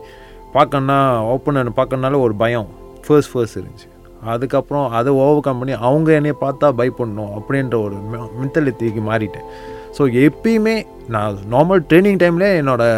[0.57, 0.99] பார்க்கணுன்னா
[1.35, 2.69] ஓப்பனன் பார்க்கணுனால ஒரு பயம்.
[3.05, 3.88] ஃபர்ஸ்ட் ஃபர்ஸ்ட் இருந்துச்சு.
[4.33, 7.97] அதுக்கப்புறம் அதை ஓவர் கம் பண்ணி அவங்க என்னை பார்த்தா பயப்படணும் அப்படின்ற ஒரு
[8.41, 9.49] மென்டாலிட்டிக்கு மாறிட்டேன்.
[9.97, 10.76] ஸோ எப்பயுமே
[11.15, 12.95] நான் நார்மல் ட்ரைனிங் டைமில் என்னோடய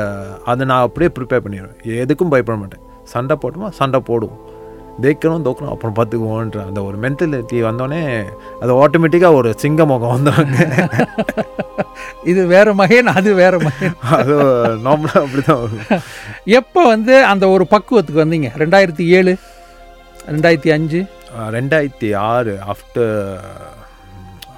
[0.50, 2.84] அதை நான் அப்படியே ப்ரிப்பேர் பண்ணிடுவேன் எதுக்கும் பயப்பட மாட்டேன்.
[3.12, 4.40] சண்டை போட்டோமா சண்டை போடுவோம்.
[5.02, 8.00] தேய்க்கணும் தோக்கணும் அப்புறம் பார்த்துக்குவோன்ற அந்த ஒரு மென்டாலிட்டி வந்தோடனே
[8.62, 10.56] அது ஆட்டோமேட்டிக்காக ஒரு சிங்க முகம் வந்தாங்க
[12.24, 13.94] இது வேற மகன் அது வேற மகன்.
[14.18, 14.34] அது
[14.86, 16.02] நார்மலாக அப்படி தான் வரும்.
[16.60, 18.50] எப்போ வந்து அந்த ஒரு பக்குவத்துக்கு வந்தீங்க?
[18.62, 19.34] ரெண்டாயிரத்தி ஏழு
[20.32, 21.00] ரெண்டாயிரத்தி அஞ்சு?
[21.56, 23.14] ரெண்டாயிரத்தி ஆறு ஆஃப்டர்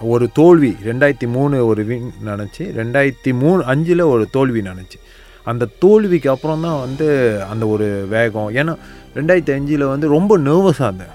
[0.08, 4.98] ஒரு தோல்வி ரெண்டாயிரத்தி மூணு ஒரு வின் நினச்சி ரெண்டாயிரத்தி மூணு அஞ்சில் ஒரு தோல்வி நினச்சி.
[5.50, 7.06] அந்த தோல்விக்கு அப்புறம் தான் வந்து
[7.50, 8.50] அந்த ஒரு வேகம்.
[8.60, 8.74] ஏன்னா
[9.16, 11.14] ரெண்டாயிரத்தி அஞ்சில் வந்து ரொம்ப நர்வஸாக இருந்தேன்.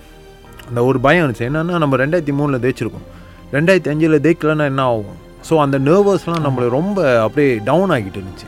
[0.70, 1.48] அந்த ஒரு பயம் இருந்துச்சு.
[1.50, 3.08] என்னென்னா நம்ம ரெண்டாயிரத்தி மூணில் தேய்ச்சிருக்கோம்
[3.56, 5.20] ரெண்டாயிரத்தி அஞ்சில் தேய்க்கலன்னா என்ன ஆகும்?
[5.50, 8.48] ஸோ அந்த நர்வஸ்லாம் நம்மளை ரொம்ப அப்படியே டவுன் ஆகிட்டு இருந்துச்சு.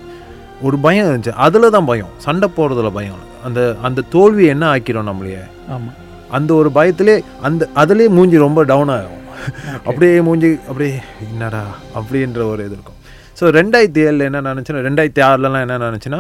[0.62, 1.36] ஒரு பயம் இருந்துச்சு.
[1.46, 2.12] அதில் தான் பயம்.
[2.18, 5.44] சண்டை போடுறதுல பயம் அந்த அந்த தோல்வி என்ன ஆக்கிடும் நம்மளையே?
[5.74, 5.96] ஆமாம்
[6.38, 9.24] அந்த ஒரு பயத்திலே அந்த அதுலேயே மூஞ்சி ரொம்ப டவுன் ஆகும்
[9.88, 10.94] அப்படியே மூஞ்சி அப்படியே
[11.26, 11.64] என்னடா
[11.98, 13.00] அப்படின்ற ஒரு இது இருக்கும்.
[13.40, 16.20] ஸோ ரெண்டாயிரத்தி ஏழில் என்ன நினச்சுன்னா ரெண்டாயிரத்தி ஆறுலலாம் என்ன நினச்சுன்னா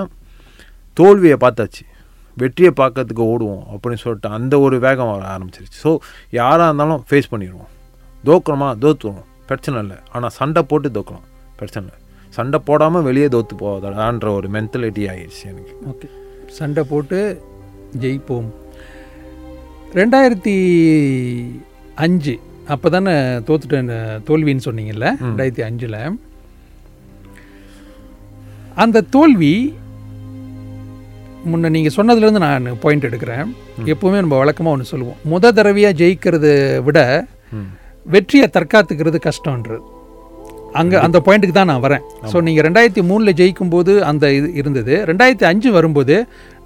[1.00, 1.84] தோல்வியை பார்த்தாச்சு.
[2.42, 5.80] வெற்றியை பார்க்கறதுக்கு ஓடுவோம் அப்படின்னு சொல்லிட்டு அந்த ஒரு வேகம் வர ஆரம்பிச்சிருச்சு.
[5.86, 5.92] ஸோ
[6.40, 7.72] யாராக இருந்தாலும் ஃபேஸ் பண்ணிடுவோம்.
[8.30, 8.70] தோக்குறோமா?
[8.84, 9.98] தோத்துவோம் பிரச்சனை இல்லை.
[10.16, 11.26] ஆனால் சண்டை போட்டு தோக்கலாம்.
[11.60, 12.00] பிரச்சனை இல்லை.
[12.38, 15.74] சண்டை போடாமல் வெளியே தோத்து போவதான்ற ஒரு மென்டலிட்டி ஆகிடுச்சு எனக்கு.
[15.92, 16.08] ஓகே
[16.58, 17.20] சண்டை போட்டு
[18.04, 18.50] ஜெயிப்போம்.
[20.00, 20.56] ரெண்டாயிரத்தி
[22.06, 22.36] அஞ்சு
[22.74, 23.14] அப்போ தானே
[23.48, 23.92] தோத்துட்டேன்
[24.28, 26.00] தோல்வின்னு சொன்னீங்கல்ல ரெண்டாயிரத்தி அஞ்சில்.
[28.84, 29.54] அந்த தோல்வி
[31.52, 33.46] முன்ன நீங்கள் சொன்னதுலேருந்து நான் பாயிண்ட் எடுக்கிறேன்.
[33.94, 35.20] எப்போவுமே நம்ம வழக்கமாக ஒன்று சொல்லுவோம்.
[35.32, 36.48] முத தடவையாக ஜெயிக்கிறத
[36.88, 37.00] விட
[38.14, 39.84] வெற்றியை தற்காத்துக்கிறது கஷ்டன்றது
[40.80, 42.04] அங்கே அந்த பாயிண்ட்டுக்கு தான் நான் வரேன்.
[42.32, 44.94] ஸோ நீங்கள் ரெண்டாயிரத்தி மூணில் ஜெயிக்கும் போது அந்த இது இருந்தது.
[45.10, 46.16] ரெண்டாயிரத்தி அஞ்சு வரும்போது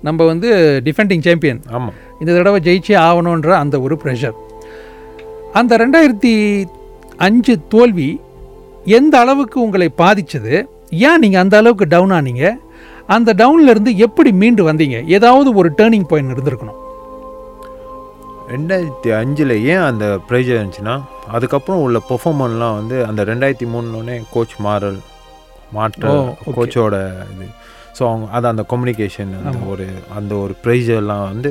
[0.08, 0.50] நம்ம வந்து
[0.88, 4.38] டிஃபெண்டிங் சாம்பியன் ஆமாம் இந்த தடவை ஜெயிச்சே ஆகணுன்ற அந்த ஒரு ப்ரெஷர்
[5.54, 6.34] அந்த ரெண்டாயிரத்தி
[7.18, 8.20] அஞ்சு தோல்வி
[8.86, 10.54] எந்த அளவுக்கு உங்களை பாதிச்சது?
[10.90, 12.46] ஏன் நீங்கள் அந்த அளவுக்கு டவுன் ஆனீங்க?
[13.08, 15.06] அந்த டவுன்ல இருந்து எப்படி மீண்டு வந்தீங்க?
[15.08, 16.78] ஏதாவது ஒரு டேர்னிங் பாயிண்ட் இருந்திருக்கணும்.
[18.50, 20.96] ரெண்டாயிரத்தி அஞ்சில் ஏன் அந்த ப்ரைஸ் இருந்துச்சுன்னா
[21.28, 25.00] அதுக்கப்புறம் உள்ள பெர்ஃபார்மன்ஸ்லாம் வந்து அந்த ரெண்டாயிரத்தி மூணுனே கோச் மாறல்
[25.72, 26.54] மாற்ற ஓ, okay.
[26.56, 26.96] கோச்சோட
[27.34, 27.46] இது.
[28.00, 29.66] ஸோ அவங்க அது அந்த கம்யூனிகேஷன் அந்த.
[29.68, 31.50] ஒரு அந்த ஒரு ப்ரைஸெல்லாம் வந்து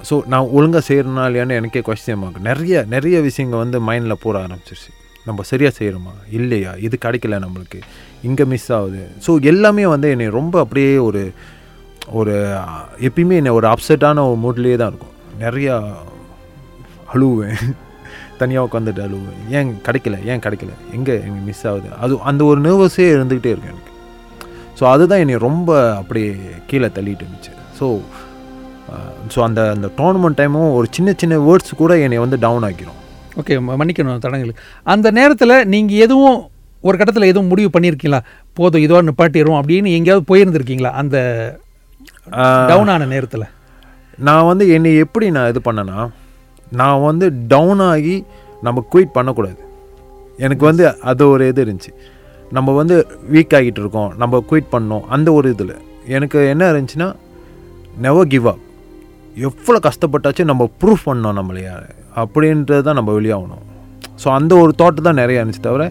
[0.00, 4.90] ஸோ நான் ஒழுங்காக செய்கிறனா இல்லையான்னு எனக்கே கொஸ்டின் மார்க் நிறைய நிறைய விஷயங்கள் வந்து மைண்டில் போட ஆரம்பிச்சிருச்சு.
[5.24, 6.74] நம்ம சரியாக செய்கிறோமா இல்லையா?
[6.76, 7.78] இது கிடைக்கல நம்மளுக்கு.
[8.22, 9.00] இங்கே மிஸ் ஆகுது.
[9.26, 11.32] ஸோ எல்லாமே வந்து என்னை ரொம்ப அப்படியே ஒரு
[12.08, 12.34] ஒரு
[13.00, 15.14] எப்பயுமே என்னை ஒரு அப்செட்டான ஒரு மூட்லேயே தான் இருக்கும்.
[15.38, 15.74] நிறையா
[17.14, 17.56] அழுவேன்.
[18.38, 19.50] தனியாக உட்காந்துட்டு அழுவேன்.
[19.50, 20.24] ஏன் கிடைக்கல?
[20.24, 20.72] ஏன் கிடைக்கல?
[20.92, 21.88] எங்கே எனக்கு மிஸ் ஆகுது?
[21.94, 23.92] அது அந்த ஒரு நர்வஸே இருந்துக்கிட்டே இருக்கும் எனக்கு.
[24.80, 26.36] ஸோ அதுதான் என்னை ரொம்ப அப்படியே
[26.66, 27.52] கீழே தள்ளிட்டு இருந்துச்சு.
[27.80, 28.00] ஸோ
[29.34, 33.00] ஸோ அந்த அந்த டோர்னமெண்ட் டைமும் ஒரு சின்ன சின்ன வேர்ட்ஸ் கூட என்னை வந்து டவுன் ஆக்கிரும்.
[33.40, 34.52] ஓகே மன்னிக்கணும் தடங்கள்
[34.92, 36.36] அந்த நேரத்தில் நீங்கள் எதுவும்
[36.88, 38.20] ஒரு கட்டத்தில் எதுவும் முடிவு பண்ணியிருக்கீங்களா
[38.58, 40.92] போதும் இதோட நிப்பாட்டிடுவோம் அப்படின்னு எங்கேயாவது போயிருந்திருக்கீங்களா?
[41.00, 41.16] அந்த
[42.70, 43.46] டவுன் ஆன நேரத்தில்?
[44.26, 45.98] நான் வந்து என்னை எப்படி நான் இது பண்ணேன்னா
[46.80, 48.16] நான் வந்து டவுன் ஆகி
[48.66, 49.60] நம்ம குயிட் பண்ணக்கூடாது.
[50.44, 51.92] எனக்கு வந்து அது ஒரு இது இருந்துச்சு.
[52.56, 52.96] நம்ம வந்து
[53.34, 55.74] வீக் ஆகிட்டு இருக்கோம் நம்ம குயிட் பண்ணோம் அந்த ஒரு இதில்.
[56.16, 57.08] எனக்கு என்ன இருந்துச்சுன்னா
[58.06, 58.62] நெவர் கிவ் அப்
[59.44, 61.72] எவ்வளோ கஷ்டப்பட்டாச்சும் நம்ம ப்ரூஃப் பண்ணோம் நம்மளையா
[62.22, 63.64] அப்படின்றது தான் நம்ம வெளியாகணும்.
[64.22, 65.84] ஸோ அந்த ஒரு தாட் தான் நிறைய இருந்துச்சு தவிர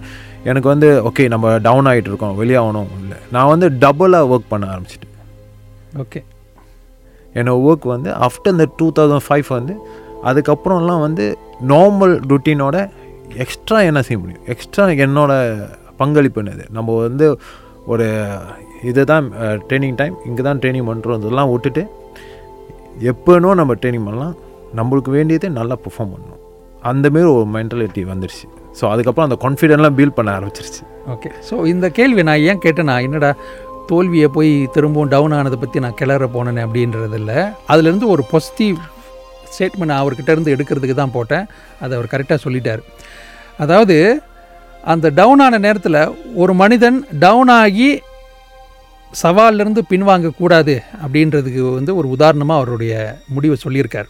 [0.49, 3.17] எனக்கு வந்து ஓகே நம்ம டவுன் ஆகிட்டு இருக்கோம் வெளியாகணும் இல்லை.
[3.35, 5.13] நான் வந்து டபுளாக ஒர்க் பண்ண ஆரம்பிச்சிட்டேன்.
[6.03, 6.21] ஓகே
[7.39, 9.75] என்னோட ஒர்க் வந்து ஆஃப்டர் இந்த டூ தௌசண்ட் ஃபைவ் வந்து
[10.29, 11.25] அதுக்கப்புறம்லாம் வந்து
[11.71, 12.77] நார்மல் ருட்டீனோட
[13.43, 14.45] எக்ஸ்ட்ரா என்ன செய்ய முடியும்?
[14.53, 15.33] எக்ஸ்ட்ரா என்னோட
[16.01, 16.63] பங்களிப்பு என்னது?
[16.77, 17.27] நம்ம வந்து
[17.93, 18.07] ஒரு
[18.89, 19.25] இதுதான்
[19.67, 21.83] ட்ரைனிங் டைம் இங்கே தான் ட்ரைனிங் பண்ணுறோம் இதெல்லாம் விட்டுட்டு
[23.11, 24.35] எப்போனோ நம்ம ட்ரைனிங் பண்ணலாம்
[24.79, 26.41] நம்மளுக்கு வேண்டியதே நல்லா பெர்ஃபார்ம் பண்ணணும்.
[26.91, 28.45] அந்தமாரி ஒரு மென்டாலிட்டி வந்துருச்சு.
[28.79, 30.81] ஸோ அதுக்கப்புறம் அந்த கான்ஃபிடென்ட்லாம் பில்ட் பண்ண ஆரம்பிச்சிருச்சு.
[31.13, 33.31] ஓகே ஸோ இந்த கேள்வி நான் ஏன் கேட்டேன்னா என்னடா
[33.89, 37.39] தோல்வியை போய் திரும்பவும் டவுன் ஆனதை பற்றி நான் கிளற போனேனே அப்படின்றது இல்லை
[37.71, 38.77] அதுலேருந்து ஒரு பாசிட்டிவ்
[39.53, 41.45] ஸ்டேட்மெண்ட் அவர்கிட்ட இருந்து எடுக்கிறதுக்கு தான் போட்டேன்.
[41.81, 42.81] அதை அவர் கரெக்டாக சொல்லிட்டார்.
[43.65, 43.97] அதாவது
[44.93, 46.01] அந்த டவுன் ஆன நேரத்தில்
[46.43, 47.89] ஒரு மனிதன் டவுன் ஆகி
[49.21, 52.93] சவாலிருந்து பின்வாங்கக்கூடாது அப்படின்றதுக்கு வந்து ஒரு உதாரணமாக அவருடைய
[53.35, 54.09] முடிவை சொல்லியிருக்கார்.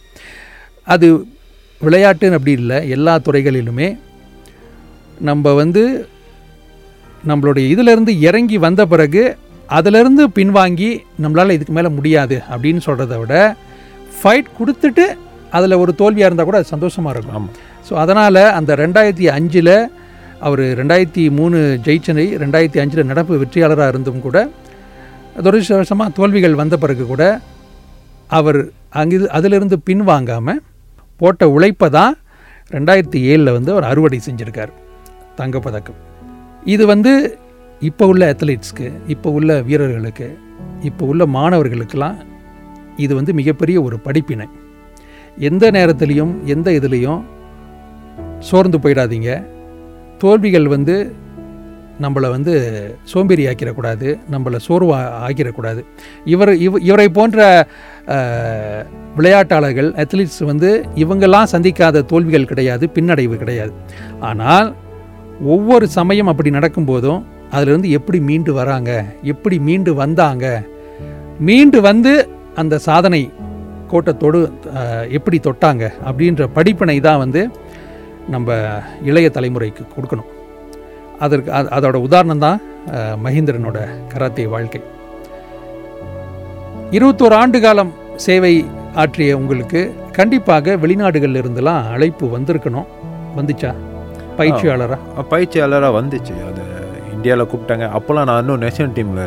[0.94, 1.06] அது
[1.80, 3.88] விளையாட்டுன்னு அப்படி இல்லை எல்லா துறைகளிலுமே.
[5.28, 5.82] நம்ம வந்து
[7.30, 9.22] நம்மளுடைய இதிலிருந்து இறங்கி வந்த பிறகு
[9.76, 10.90] அதிலிருந்து பின்வாங்கி
[11.22, 13.34] நம்மளால் இதுக்கு மேலே முடியாது அப்படின்னு சொல்கிறத விட
[14.18, 15.06] ஃபைட் கொடுத்துட்டு
[15.56, 17.46] அதில் ஒரு தோல்வியாக இருந்தால் கூட அது சந்தோஷமாக இருக்கும்.
[17.86, 19.74] ஸோ அதனால் அந்த ரெண்டாயிரத்தி அஞ்சில்
[20.46, 24.38] அவர் ரெண்டாயிரத்தி மூணு ஜெயிச்சனை ரெண்டாயிரத்தி அஞ்சில் நடப்பு வெற்றியாளராக இருந்தும் கூட
[25.44, 27.22] துரதிருஷ்டவசமாக தோல்விகள் வந்த பிறகு கூட
[28.38, 28.58] அவர்
[29.00, 30.62] அங்கு அதிலிருந்து பின்வாங்காமல்
[31.20, 32.14] போட்ட உழைப்பை தான்
[32.74, 34.72] ரெண்டாயிரத்தி ஏழில் வந்து அவர் அறுவடை செஞ்சுருக்கார்.
[35.38, 35.98] தங்கப்பதக்கம்.
[36.64, 37.12] இது வந்து
[37.80, 40.28] இப்போ உள்ள அத்லீட்ஸ்க்கு இப்போ உள்ள வீரர்களுக்கு
[40.88, 42.16] இப்போ உள்ள மாணவர்களுக்கெல்லாம்
[43.04, 44.46] இது வந்து மிகப்பெரிய ஒரு படிப்பினை.
[45.48, 47.22] எந்த நேரத்துலையும் எந்த இதுலேயும்
[48.48, 49.30] சோர்ந்து போயிடாதீங்க.
[50.18, 50.94] தோல்விகள் வந்து
[52.04, 52.54] நம்மளை வந்து
[53.12, 55.80] சோம்பேறி ஆக்கிடக்கூடாது நம்மளை சோர்வா ஆக்கிடக்கூடாது.
[56.32, 57.38] இவர் இவ இவரை போன்ற
[59.18, 60.70] விளையாட்டாளர்கள் அத்லீட்ஸ் வந்து
[61.04, 63.72] இவங்கெல்லாம் சந்திக்காத தோல்விகள் கிடையாது பின்னடைவு கிடையாது.
[64.30, 64.68] ஆனால்
[65.54, 67.22] ஒவ்வொரு சமயம் அப்படி நடக்கும்போதும்
[67.56, 68.90] அதிலிருந்து எப்படி மீண்டு வராங்க
[69.32, 70.46] எப்படி மீண்டு வந்தாங்க
[71.48, 72.12] மீண்டு வந்து
[72.60, 73.22] அந்த சாதனை
[73.90, 74.38] கோட்டத்தோடு
[75.16, 77.42] எப்படி தொட்டாங்க அப்படின்ற படிப்பினை தான் வந்து
[78.34, 78.54] நம்ம
[79.08, 80.30] இளைய தலைமுறைக்கு கொடுக்கணும்.
[81.18, 84.80] அதற்கு அது- அதோட உதாரணம் தான் அஹ், மகேந்திரனோட கராத்தே வாழ்க்கை.
[86.90, 92.86] இருபத்தோரு ஆண்டு காலம் சேவை ஆற்றிய உங்களுக்கு கண்டிப்பாக வெளிநாடுகளில் இருந்தெல்லாம் அழைப்பு வந்திருக்கணும்.
[93.36, 93.74] வந்துச்சா?
[94.38, 94.98] பயிற்சியாளரா?
[95.30, 96.46] பயிற்சியாளராக வந்துச்சு.
[96.46, 96.62] அது
[97.12, 97.90] இந்தியாவில் கூப்பிட்டாங்க.
[97.92, 99.24] அப்போல்லாம் நான் இன்னும் நேஷனல் டீமில்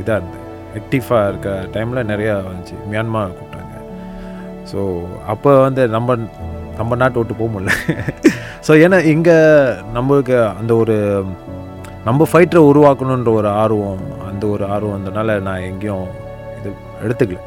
[0.00, 0.44] இதாக இருந்தேன்.
[0.74, 2.92] ஆக்டிவாக இருக்க டைமில் நிறையா வந்துச்சு.
[2.92, 3.76] மியான்மார் கூப்பிட்டாங்க.
[4.72, 6.16] ஸோ அப்போ வந்து நம்ம
[6.78, 7.72] நம்ம நாட்டை விட்டு போக முடியல.
[8.66, 9.36] ஸோ ஏன்னா இங்கே
[9.96, 10.96] நம்மளுக்கு அந்த ஒரு
[12.08, 16.06] நம்ம ஃபைட்டரை உருவாக்கணுன்ற ஒரு ஆர்வம் அந்த ஒரு ஆர்வம் வந்தனால நான் எங்கேயும்
[16.58, 16.70] இது
[17.04, 17.40] எடுத்துக்கல.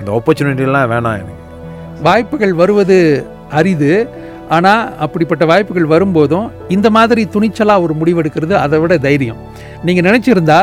[0.00, 1.44] இந்த ஆப்பர்ச்சுனிட்டிலாம் வேணாம் எனக்கு.
[2.08, 2.98] வாய்ப்புகள் வருவது
[3.60, 3.92] அரிது.
[4.56, 9.42] ஆனால் அப்படிப்பட்ட வாய்ப்புகள் வரும்போதும் இந்த மாதிரி துணிச்சலாக ஒரு முடிவெடுக்கிறது அதை விட தைரியம்.
[9.86, 10.60] நீங்கள் நினச்சிருந்தா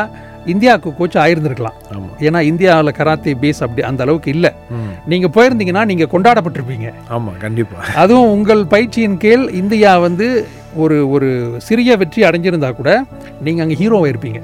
[0.54, 1.78] இந்தியாவுக்கு கோச் ஆயிருந்திருக்கலாம்
[2.28, 4.52] ஏன்னா இந்தியாவில் கராத்தே பேஸ் அப்படி அந்த அளவுக்கு இல்லை.
[5.12, 6.90] நீங்கள் போயிருந்தீங்கன்னா நீங்கள் கொண்டாடப்பட்டிருப்பீங்க.
[7.16, 10.28] ஆமாம் கண்டிப்பாக அதுவும் உங்கள் பயிற்சியின் கீழ் இந்தியா வந்து
[10.84, 11.30] ஒரு ஒரு
[11.68, 12.92] சிறிய வெற்றி அடைஞ்சிருந்தா கூட
[13.46, 14.42] நீங்கள் அங்கே ஹீரோவாக இருப்பீங்க.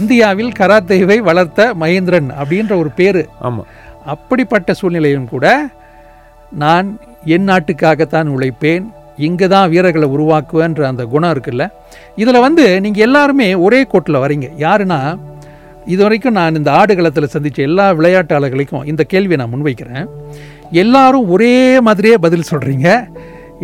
[0.00, 3.22] இந்தியாவில் கராத்தேவை வளர்த்த மகேந்திரன் அப்படின்ற ஒரு பேர்.
[3.46, 3.68] ஆமாம்
[4.14, 5.46] அப்படிப்பட்ட சூழ்நிலையும் கூட
[6.62, 6.88] நான்
[7.34, 8.84] என் நாட்டுக்காகத்தான் உழைப்பேன்.
[9.26, 11.64] இங்கே தான் வீரர்களை உருவாக்குவேன்ற அந்த குணம் இருக்குல்ல?
[12.22, 14.48] இதில் வந்து நீங்கள் எல்லாருமே ஒரே கோட்டில் வரீங்க.
[14.66, 15.00] யாருன்னா
[15.92, 20.08] இது வரைக்கும் நான் இந்த ஆடுகளத்தில் சந்தித்த எல்லா விளையாட்டாளர்களுக்கும் இந்த கேள்வியை நான் முன்வைக்கிறேன்.
[20.82, 21.54] எல்லாரும் ஒரே
[21.86, 22.88] மாதிரியே பதில் சொல்கிறீங்க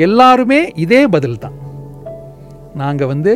[0.07, 1.59] எல்லாருமே இதே பதில் தான்
[2.81, 3.33] நாங்கள் வந்து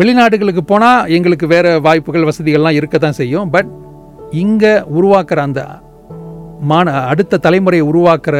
[0.00, 3.48] வெளிநாடுகளுக்கு போனால் எங்களுக்கு வேறு வாய்ப்புகள் வசதிகள்லாம் இருக்க தான் செய்யும்.
[3.54, 3.70] பட்
[4.42, 5.62] இங்கே உருவாக்குற அந்த
[6.70, 8.36] மான அடுத்த தலைமுறையை உருவாக்குற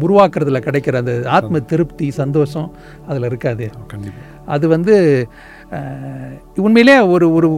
[0.00, 2.68] உருவாக்குறதுல கிடைக்கிற அந்த ஆத்ம திருப்தி சந்தோஷம்
[3.06, 3.70] அதில் இருக்காது.
[4.46, 4.94] அது வந்து
[6.56, 7.48] உண்மையிலே ஒரு ஒரு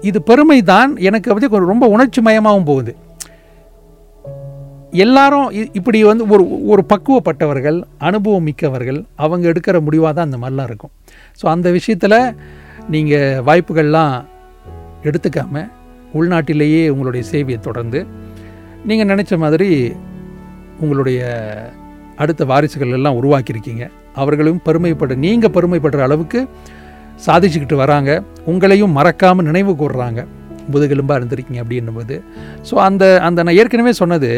[0.00, 2.92] இது பெருமை தான் எனக்கு வந்து ஒரு ரொம்ப உணர்ச்சி மயமாகவும் போகுது.
[4.90, 10.64] எல்லாரும் இ- இப்படி வந்து ஒரு ஒரு பக்குவப்பட்டவர்கள் அனுபவம் மிக்கவர்கள் அவங்க எடுக்கிற முடிவாக தான் அந்த மாதிரிலாம்
[10.64, 10.90] இருக்கும்.
[11.42, 12.18] ஸோ அந்த விஷயத்தில்
[12.88, 14.14] நீங்கள் வாய்ப்புகள்லாம்
[15.02, 15.64] எடுத்துக்காம
[16.14, 18.06] உள்நாட்டிலேயே உங்களுடைய சேவையை தொடர்ந்து
[18.84, 19.68] நீங்கள் நினச்ச மாதிரி
[20.82, 21.20] உங்களுடைய
[22.22, 23.84] அடுத்த வாரிசுகள் எல்லாம் உருவாக்கியிருக்கீங்க.
[24.22, 26.40] அவர்களும் பெருமைப்பட நீங்கள் பெருமைப்படுற அளவுக்கு
[27.26, 28.10] சாதிச்சுக்கிட்டு வராங்க.
[28.50, 30.20] உங்களையும் மறக்காமல் நினைவு கூர்றாங்க.
[30.72, 32.16] முதுகெலும்பாக இருந்திருக்கீங்க அப்படின்னும்போது.
[32.68, 34.30] ஸோ அந்த அந்த நான் ஏற்கனவே சொன்னது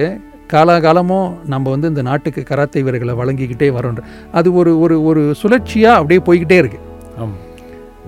[0.52, 4.02] காலாகாலமும் நம்ம வந்து இந்த நாட்டுக்கு கராத்தே வீரர்களை வழங்கிக்கிட்டே வரோன்ற
[4.38, 6.80] அது ஒரு ஒரு ஒரு சுழற்சியாக அப்படியே போய்கிட்டே இருக்கு.
[7.22, 7.40] ஆமாம்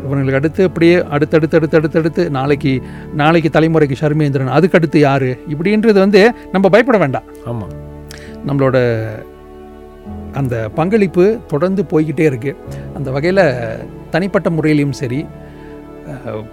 [0.04, 2.72] இவங்களுக்கு அடுத்து அப்படியே அடுத்தடுத்து அடுத்து அடுத்தடுத்து நாளைக்கு
[3.22, 5.30] நாளைக்கு தலைமுறைக்கு ஷர்மேந்திரன் அதுக்கு அடுத்து யார்?
[5.52, 6.22] இப்படின்றது வந்து
[6.54, 7.28] நம்ம பயப்பட வேண்டாம்.
[7.52, 7.74] ஆமாம்
[8.46, 8.78] நம்மளோட
[10.32, 12.56] அந்த பங்களிப்பு தொடர்ந்து போய்கிட்டே இருக்குது
[12.94, 13.44] அந்த வகையில்
[14.10, 15.26] தனிப்பட்ட முறையிலையும் சரி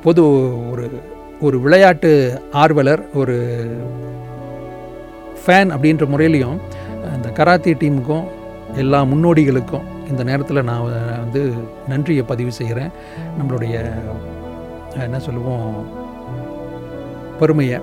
[0.04, 0.24] பொது
[0.72, 0.86] ஒரு
[1.42, 3.36] ஒரு விளையாட்டு ஆர்வலர் ஒரு
[5.46, 6.58] ஃபேன் அப்படின்ற முறையிலையும்
[7.14, 8.26] அந்த கராத்தே டீமுக்கும்
[8.76, 10.88] எல்லா முன்னோடிகளுக்கும் இந்த நேரத்தில் நான்
[11.20, 11.54] வந்து
[11.88, 12.92] நன்றியை பதிவு செய்கிறேன்
[13.40, 13.76] நம்மளுடைய
[14.96, 15.76] என்ன சொல்லுவோம்
[17.40, 17.80] பெருமையை.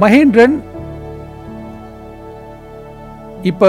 [0.00, 0.56] மகேந்திரன்
[3.50, 3.68] இப்போ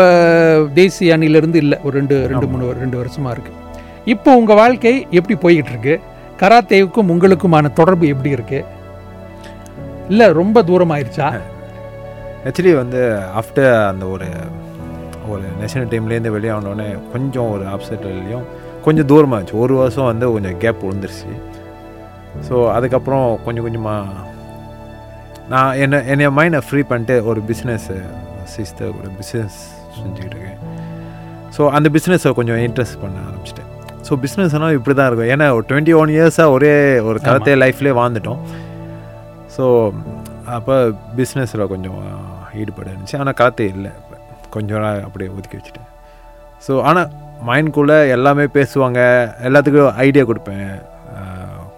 [0.79, 1.77] தேசிய அணியிலிருந்து இல்லை.
[1.85, 2.47] ஒரு ரெண்டு ரெண்டு.
[2.51, 3.51] மூணு ரெண்டு வருஷமா இருக்கு.
[4.13, 5.95] இப்போ உங்க வாழ்க்கை எப்படி போய்கிட்டு இருக்கு?
[6.41, 8.59] கராத்தேவுக்கும் உங்களுக்குமான தொடர்பு எப்படி இருக்கு?
[10.11, 11.27] இல்ல ரொம்ப தூரம் ஆயிடுச்சா
[12.47, 12.99] ஆக்சுவலி வந்து
[13.39, 14.27] ஆஃப்டர் அந்த ஒரு
[15.33, 18.45] ஒரு நேஷனல் டீம்லேருந்து வெளியே ஆனோடனே கொஞ்சம் ஒரு அப்செட்லையும்
[18.85, 21.31] கொஞ்சம் தூரமாக இருந்துச்சு ஒரு வருஷம் வந்து கொஞ்சம் கேப் விழுந்துருச்சு.
[22.47, 24.25] ஸோ அதுக்கப்புறம் கொஞ்சம் கொஞ்சமாக
[25.53, 27.89] நான் என்ன என்னைய மைண்டை ஃப்ரீ பண்ணிட்டு ஒரு பிஸ்னஸ்
[28.55, 29.57] சிஸ்டர் கூட பிஸ்னஸ்
[29.97, 30.59] செஞ்சுக்கிட்டு இருக்கேன்
[31.55, 33.69] ஸோ அந்த பிஸ்னஸை கொஞ்சம் இன்ட்ரெஸ்ட் பண்ண ஆரம்பிச்சிட்டேன்.
[34.07, 35.29] ஸோ பிஸ்னஸ்னால் இப்படி தான் இருக்கும்.
[35.33, 36.73] ஏன்னா ஒரு டுவெண்ட்டி ஒன் இயர்ஸாக ஒரே
[37.09, 38.41] ஒரு கலத்தே லைஃப்லேயே வாழ்ந்துட்டோம்.
[39.55, 39.63] ஸோ
[40.57, 40.75] அப்போ
[41.19, 42.01] பிஸ்னஸில் கொஞ்சம்
[42.61, 43.17] ஈடுபாடு இருந்துச்சு.
[43.21, 43.91] ஆனால் கலத்தே இல்லை.
[44.55, 45.89] கொஞ்சம் நாள் அப்படியே ஒதுக்கி வச்சுட்டேன்.
[46.67, 47.09] ஸோ ஆனால்
[47.49, 48.99] மைண்ட்குள்ளே எல்லாமே பேசுவாங்க.
[49.49, 50.69] எல்லாத்துக்கும் ஐடியா கொடுப்பேன்.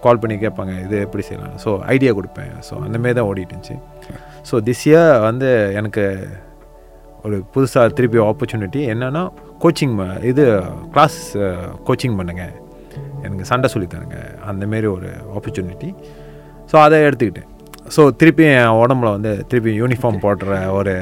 [0.03, 1.55] கால் பண்ணி கேட்பாங்க இது எப்படி செய்யலாம்?
[1.63, 2.53] ஸோ ஐடியா கொடுப்பேன்.
[2.67, 3.77] ஸோ அந்தமாரி தான் ஓடிட்டு இருந்துச்சு.
[4.49, 6.03] ஸோ திஸ் இயர் வந்து எனக்கு
[7.25, 9.23] ஒரு புதுசாக திருப்பி ஆப்பர்ச்சுனிட்டி என்னென்னா
[9.63, 9.95] கோச்சிங்
[10.31, 10.43] இது
[10.93, 11.19] கிளாஸ்
[11.87, 12.43] கோச்சிங் பண்ணுங்க.
[13.25, 15.89] எனக்கு சண்டை சொல்லித் தருங்க அந்தமாரி ஒரு ஆப்பர்ச்சுனிட்டி
[16.71, 17.49] ஸோ அதை எடுத்துக்கிட்டேன்.
[17.95, 20.93] ஸோ திருப்பி என் உடம்புல வந்து திருப்பி யூனிஃபார்ம் போடுற ஒரு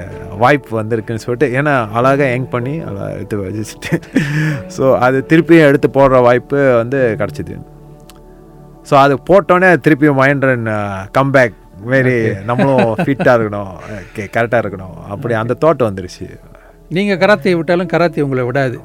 [0.43, 3.91] வாய்ப்பு வந்திருக்குன்னு சொல்லிட்டு ஏன்னா அழகாக யங் பண்ணி அழகாக எடுத்து வச்சுட்டு.
[4.75, 7.57] ஸோ அது திருப்பி எடுத்து போடுற வாய்ப்பு வந்து கிடச்சிது.
[8.89, 10.45] ஸோ அது போட்டோன்னே திருப்பி மைண்ட்
[11.17, 12.15] கம்பேக் மாரி
[12.49, 13.73] நம்மளும் ஃபிட்டாக இருக்கணும்.
[14.35, 14.95] கரெக்டாக இருக்கணும்.
[15.13, 16.27] அப்படி அந்த தோட்டம் வந்துருச்சு.
[16.95, 18.77] நீங்க கராத்தே விட்டாலும் கராத்தே உங்களை விடாது.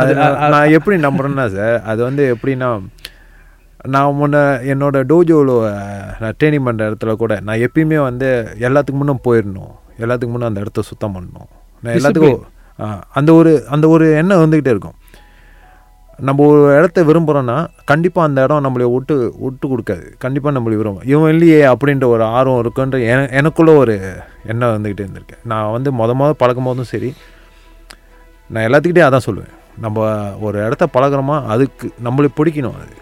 [0.00, 0.14] அது
[0.54, 2.70] நான் எப்படி நம்புறேன்னா சார் அது வந்து எப்படின்னா
[3.94, 4.36] நான் முன்ன
[4.72, 5.54] என்னோட டோஜோவில்
[6.20, 8.28] நான் ட்ரைனிங் பண்ணுற இடத்துல கூட நான் எப்பயுமே வந்து
[8.66, 9.72] எல்லாத்துக்கு முன்னும் போயிடணும்.
[10.02, 11.48] எல்லாத்துக்கு முன்னும் அந்த இடத்த சுத்தம் பண்ணணும்.
[11.82, 12.42] நான் எல்லாத்துக்கும்
[13.18, 14.96] அந்த ஒரு அந்த ஒரு எண்ணம் வந்துக்கிட்டே இருக்கும்.
[16.26, 17.56] நம்ம ஒரு இடத்த விரும்புகிறோன்னா
[17.90, 20.06] கண்டிப்பாக அந்த இடம் நம்மளை விட்டு விட்டு கொடுக்காது.
[20.24, 21.06] கண்டிப்பாக நம்மளை விரும்பும்.
[21.12, 23.94] இவன் இல்லையே அப்படின்ற ஒரு ஆர்வம் இருக்குன்ற என எனக்குள்ளே ஒரு
[24.52, 27.10] எண்ணம் வந்துக்கிட்டே இருந்திருக்கேன் நான் வந்து மொத மொதல் பழக்கும் போதும் சரி
[28.50, 29.54] நான் எல்லாத்துக்கிட்டே அதான் சொல்லுவேன்.
[29.84, 30.06] நம்ம
[30.46, 32.96] ஒரு இடத்த பழகுறோமா அதுக்கு நம்மளை பிடிக்கணும் அது.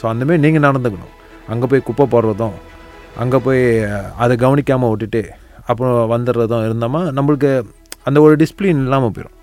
[0.00, 1.12] ஸோ அந்தமாரி நீங்கள் நடந்துக்கணும்.
[1.52, 2.56] அங்கே போய் குப்பை போடுறதும்
[3.22, 3.62] அங்கே போய்
[4.24, 5.22] அதை கவனிக்காமல் விட்டுட்டு
[5.70, 7.50] அப்புறம் வந்துடுறதும் இருந்தோமா நம்மளுக்கு
[8.08, 9.38] அந்த ஒரு டிசிப்ளின் இல்லாமல் போயிடும்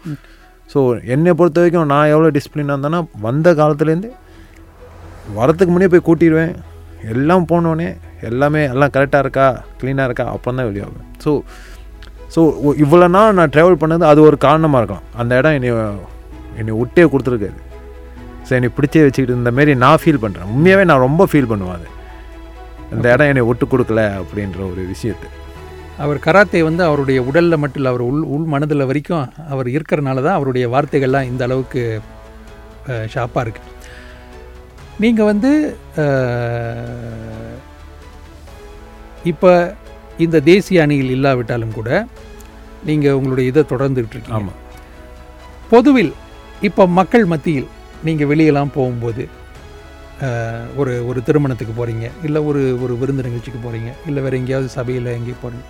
[0.72, 0.80] ஸோ
[1.14, 4.10] என்னை பொறுத்த வரைக்கும் நான் எவ்வளோ டிசிப்ளினாக இருந்தேன்னா வந்த காலத்துலேருந்து
[5.38, 6.54] வரத்துக்கு முன்னே போய் கூட்டிடுவேன்.
[7.14, 7.90] எல்லாம் போனோடனே
[8.30, 9.46] எல்லாமே எல்லாம் கரெக்டாக இருக்கா
[9.82, 11.32] க்ளீனாக இருக்கா அப்புறம் தான் வெளியாகும் ஸோ
[12.34, 12.42] ஸோ
[12.84, 15.06] இவ்வளோ நாள் நான் ட்ராவல் பண்ணது அது ஒரு காரணமாக இருக்கலாம்.
[15.22, 15.72] அந்த இடம் என்னை
[16.60, 17.60] என்னை விட்டே கொடுத்துருக்காரு
[18.48, 21.88] ஸோ என்னை பிடிச்சே வச்சுக்கிட்டு இந்த மாரி நான் ஃபீல் பண்ணுறேன் உண்மையாகவே நான் ரொம்ப ஃபீல் பண்ணுவேன் அது.
[22.96, 25.28] இந்த இடம் என்னை விட்டு கொடுக்கல அப்படின்ற ஒரு விஷயத்தை.
[26.04, 30.38] அவர் கராத்தே வந்து அவருடைய உடல்ல மட்டும் இல்லை அவர் உள் உள் மனதில் வரைக்கும் அவர் இருக்கிறனால தான்
[30.40, 31.82] அவருடைய வார்த்தைகள்லாம் இந்த அளவுக்கு
[33.14, 33.64] ஷாப்பாக இருக்கு.
[35.04, 35.52] நீங்கள் வந்து
[39.32, 39.52] இப்போ
[40.26, 41.90] இந்த தேசிய அணியில் இல்லாவிட்டாலும் கூட
[42.90, 44.40] நீங்கள் உங்களுடைய இதை தொடர்ந்துகிட்டு இருக்கீங்க.
[44.40, 44.60] ஆமாம்
[45.74, 46.14] பொதுவில்
[46.68, 47.70] இப்போ மக்கள் மத்தியில்
[48.08, 49.24] நீங்கள் வெளியெல்லாம் போகும்போது
[50.82, 55.44] ஒரு ஒரு திருமணத்துக்கு போகிறீங்க இல்லை ஒரு ஒரு விருந்து நிகழ்ச்சிக்கு போகிறீங்க இல்லை வேறு எங்கேயாவது சபையில் எங்கேயும்
[55.44, 55.68] போகிறீங்க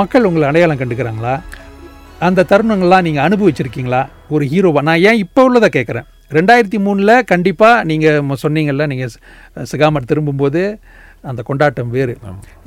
[0.00, 1.34] மக்கள் உங்களை அடையாளம் கண்டுக்கிறாங்களா?
[2.26, 4.02] அந்த தருணங்கள்லாம் நீங்கள் அனுபவிச்சிருக்கீங்களா?
[4.34, 9.12] ஒரு ஹீரோவா நான் ஏன் இப்போ உள்ளதை கேட்குறேன் ரெண்டாயிரத்தி மூணில் கண்டிப்பாக நீங்கள் சொன்னீங்கல்ல நீங்கள்
[9.72, 10.62] சிகாமர் திரும்பும்போது
[11.30, 12.14] அந்த கொண்டாட்டம் வேறு.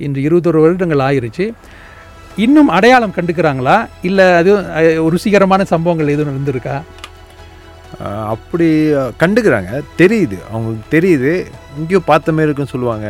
[0.05, 1.45] இன்று இருபத்தொரு வருடங்கள் ஆயிருச்சு.
[2.45, 3.75] இன்னும் அடையாளம் கண்டுக்கிறாங்களா?
[4.09, 4.51] இல்லை அது
[5.15, 6.75] ருசிகரமான சம்பவங்கள் எதுவும் இருந்திருக்கா?
[8.33, 8.67] அப்படி
[9.21, 9.71] கண்டுக்கிறாங்க.
[10.01, 10.37] தெரியுது.
[10.51, 11.31] அவங்களுக்கு தெரியுது.
[11.79, 13.07] இங்கேயோ பார்த்த மாதிரி இருக்குன்னு சொல்லுவாங்க.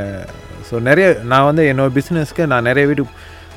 [0.70, 3.16] ஸோ நிறைய நான் வந்து என்னோட பிஸ்னஸ்க்கு நான் நிறைய வீட்டுக்கு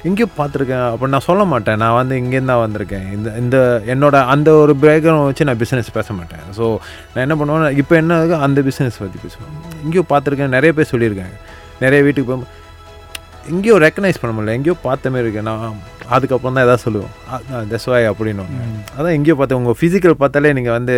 [0.09, 1.79] எங்கேயோ பார்த்துருக்கேன் அப்போ நான் சொல்ல மாட்டேன்.
[1.83, 3.07] நான் வந்து இங்கேருந்து தான் வந்திருக்கேன்.
[3.17, 3.57] இந்த இந்த
[3.93, 6.47] என்னோட அந்த ஒரு பேக்ரவுண்ட் வச்சு நான் பிஸ்னஸ் பேச மாட்டேன்.
[6.59, 6.65] ஸோ
[7.13, 9.55] நான் என்ன பண்ணுவேன் இப்போ என்ன இருக்கோ அந்த பிஸ்னஸ் பற்றி பேசுவேன்.
[9.85, 11.37] எங்கேயோ பார்த்துருக்கேன் நிறைய பேர் சொல்லியிருக்காங்க.
[11.85, 12.51] நிறைய வீட்டுக்கு போய்
[13.53, 14.57] எங்கேயோ ரெக்கனைஸ் பண்ண முடியல.
[14.59, 15.49] எங்கேயோ பார்த்த மாதிரி இருக்கேன்.
[15.51, 15.79] நான்
[16.15, 17.13] அதுக்கப்புறம் தான் எதாவது சொல்லுவோம்.
[17.73, 18.45] தஸ்வாய் அப்படின்னு
[18.97, 20.97] அதான் எங்கேயோ பார்த்தேன் உங்கள் ஃபிசிக்கல் பார்த்தாலே நீங்கள் வந்து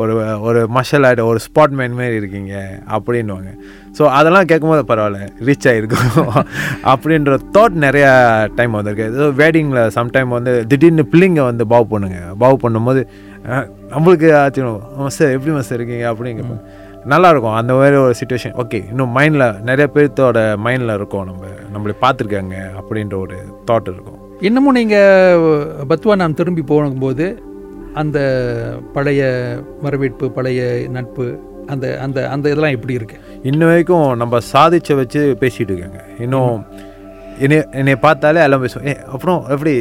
[0.00, 0.14] ஒரு
[0.48, 2.54] ஒரு மஷல் ஆர்ட் ஒரு ஸ்பாட் மேன் மாதிரி இருக்கீங்க
[2.96, 3.50] அப்படின்னுவாங்க.
[3.98, 6.10] ஸோ அதெல்லாம் கேட்கும்போது பரவாயில்ல ரீச் ஆகிருக்கும்
[6.92, 8.10] அப்படின்ற தாட் நிறையா
[8.58, 9.10] டைம் வந்திருக்கு.
[9.14, 12.20] ஏதோ வேடிங்கில் சம்டைம் வந்து திடீர்னு பிள்ளைங்க வந்து பாவ் பண்ணுங்க.
[12.44, 13.02] பாவ் பண்ணும்போது
[13.94, 16.06] நம்மளுக்கு ஆச்சரியம் மஸ்டர் எப்படி மஸ்டர் இருக்கீங்க?
[16.12, 16.58] அப்படின்னு
[17.06, 21.26] கேட்பாங்க நல்லா இருக்கும் அந்த மாதிரி ஒரு சுச்சுவேஷன் ஓகே இன்னும் மைண்டில் நிறைய பேர்த்தோட மைண்டில் இருக்கும்.
[21.30, 23.36] நம்ம நம்மளை பார்த்துருக்காங்க அப்படின்ற ஒரு
[23.70, 24.18] தாட் இருக்கும்.
[24.40, 25.42] இன்னமும் நீங்கள்
[25.90, 27.26] பத்வா நாம் திரும்பி போகும்போது
[27.94, 28.18] அந்த
[28.94, 29.22] பழைய
[29.84, 30.62] வரவேற்பு பழைய
[30.96, 31.26] நட்பு
[31.72, 33.16] அந்த அந்த அந்த இதெல்லாம் எப்படி இருக்கு?
[33.42, 36.02] இன்ன வரைக்கும் நம்ம சாதிச்ச வச்சு பேசிகிட்டு இருக்காங்க.
[36.24, 36.66] இன்னும்
[37.44, 39.74] என்னை என்னை பார்த்தாலே எல்லாம் பேசுவோம் ஏ அப்புறம் எப்படி?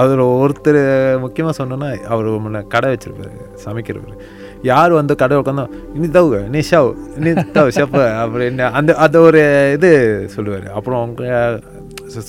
[0.00, 0.80] அவர் ஒருத்தர்
[1.24, 4.14] முக்கியமாக சொன்னோன்னா அவர் கடை வச்சிருப்பாரு சமைக்கிறவர்.
[4.62, 5.64] யார் வந்து கடை உட்காந்து
[5.94, 9.42] நீ தவுக நீ ஷவ் நீ தவு ஷெஃப் அப்படின்னு அந்த அந்த ஒரு
[9.74, 9.90] இது
[10.36, 10.66] சொல்லுவார்.
[10.68, 11.60] அப்புறம் அவங்க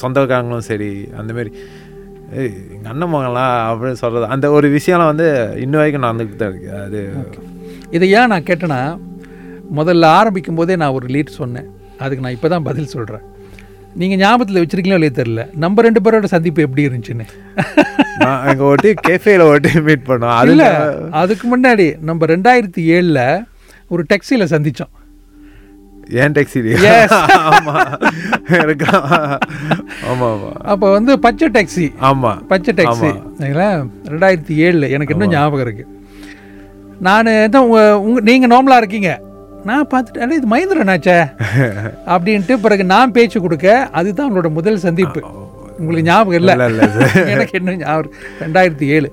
[0.02, 1.52] சொந்தக்காரங்களும் சரி அந்த மாதிரி
[2.36, 6.82] ஏய் எங்கள் அண்ணன் மகன்லாம் அப்படின்னு சொல்கிறது அந்த ஒரு விஷயம்லாம் வந்து இன்ன வரைக்கும் நடந்துக்கிட்டு தான் இருக்குது
[6.86, 7.02] அது
[7.92, 8.82] இதை ஏன் நான் கேட்டேன்னா
[9.76, 11.68] முதல்ல ஆரம்பிக்கும் போதே நான் ஒரு லீட் சொன்னேன்.
[12.00, 13.24] அதுக்கு நான் இப்போ தான் பதில் சொல்கிறேன்
[14.00, 17.26] நீங்கள் ஞாபகத்தில் வச்சிருக்கீங்களோ இல்லையோ தெரில நம்ம ரெண்டு பேரோட சந்திப்பு எப்படி இருந்துச்சுன்னு.
[18.52, 20.36] எங்க ஒட்டி கேஃபேல ஒட்டி மீட் பண்ணோம்.
[20.42, 20.66] அதுல
[21.22, 23.24] அதுக்கு முன்னாடி நம்ம ரெண்டாயிரத்தி ஏழில்
[23.94, 24.94] ஒரு டெக்ஸியில் சந்தித்தோம்
[26.22, 26.60] ஏன் டாக்ஸி
[30.72, 32.32] அப்போ வந்து பச்சை டாக்ஸி ஆமா.
[32.52, 33.12] பச்சை டாக்ஸி
[34.14, 35.86] ரெண்டாயிரத்தி ஏழில் எனக்கு இன்னும் ஞாபகம் இருக்கு.
[37.08, 39.12] நான் தான் உங்க உங்க நீங்கள் நார்மலாக இருக்கீங்க.
[39.68, 41.18] நான் பார்த்துட்டு அடே இது மகேந்திரனாச்சே
[42.14, 43.68] அப்படின்ட்டு பிறகு நான் பேச்சு கொடுக்க
[44.00, 45.22] அதுதான் உங்களோட முதல் சந்திப்பு.
[45.80, 46.54] உங்களுக்கு ஞாபகம் இல்லை.
[47.34, 48.14] எனக்கு இன்னும் ஞாபகம்?
[48.44, 49.10] ரெண்டாயிரத்தி ஏழு.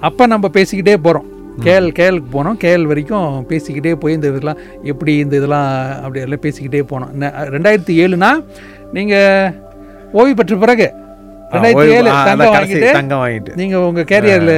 [0.00, 1.28] அப்போ நம்ம பேசிக்கிட்டே போகிறோம்
[1.64, 2.58] கேஎல் கேஎலுக்கு போனோம்.
[2.64, 4.60] கேஎல் வரைக்கும் பேசிக்கிட்டே போய் இந்த இதெல்லாம்
[4.92, 5.68] எப்படி இந்த இதெல்லாம்
[6.04, 7.12] அப்படி எல்லாம் பேசிக்கிட்டே போனோம்.
[7.56, 8.30] ரெண்டாயிரத்தி ஏழுனா
[8.98, 9.52] நீங்கள்
[10.20, 10.88] ஓய்வு பெற்ற பிறகு
[11.54, 12.10] ரெண்டாயிரத்தி ஏழு
[12.94, 14.56] தங்கம் வாங்கிட்டு நீங்கள் உங்கள் கேரியரில்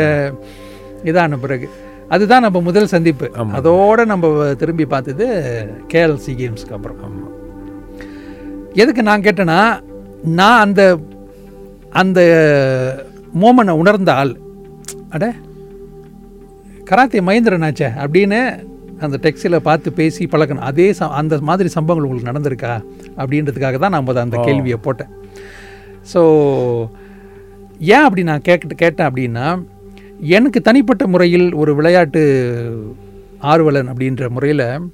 [1.11, 1.66] இதான பிறகு.
[2.09, 3.31] அதுதான் நம்ம முதல் சந்திப்பு.
[3.38, 5.27] அதோட நம்ம திரும்பி பார்த்தது
[5.95, 7.33] கேஎல்சி கேம்ஸ்க்கு அப்புறம்.
[8.75, 9.81] எதுக்கு நான் கேட்டேன்னா
[10.23, 10.99] நான் அந்த
[11.90, 12.21] அந்த
[13.42, 14.37] மோமனை உணர்ந்த ஆள்
[15.09, 15.35] அட
[16.85, 18.64] கராத்தே மகேந்திரனாச்சே அப்படின்னு
[19.01, 22.85] அந்த டெக்ஸியில் பார்த்து பேசி பழக்கணும் அதே ச அந்த மாதிரி சம்பவங்கள் உங்களுக்கு நடந்திருக்கா?
[23.16, 25.11] அப்படின்றதுக்காக தான் நான் அந்த கேள்வியை போட்டேன்.
[26.14, 26.21] ஸோ
[27.79, 29.62] ஏன் அப்படி நான் கேட்டு கேட்டேன் அப்படின்னா
[30.20, 32.22] எனக்கு தனிப்பட்ட முறையில் ஒரு விளையாட்டு
[33.38, 34.90] ஆர்வலன் அப்படின்ற முறையில்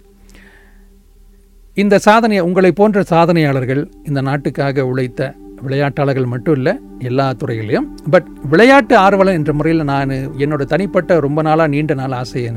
[1.74, 8.96] இந்த சாதனை உங்களை போன்ற சாதனையாளர்கள் இந்த நாட்டுக்காக உழைத்த விளையாட்டாளர்கள் மட்டும் இல்லை எல்லா துறைகளையும் பட் விளையாட்டு
[8.96, 12.50] ஆர்வலன் என்ற முறையில் நான் என்னோட தனிப்பட்ட ரொம்ப நாளாக நீண்ட நாள் ஆசை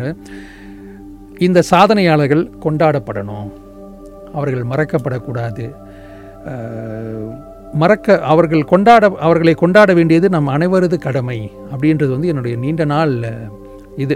[1.38, 3.52] இந்த சாதனையாளர்கள் கொண்டாடப்படணும்.
[4.34, 5.72] அவர்கள் மறக்கப்படக்கூடாது.
[7.82, 11.40] மறக்க அவர்கள் கொண்டாட அவர்களை கொண்டாட வேண்டியது நம் அனைவரது கடமை
[11.72, 13.14] அப்படின்றது வந்து என்னுடைய நீண்ட நாள்
[14.04, 14.16] இது.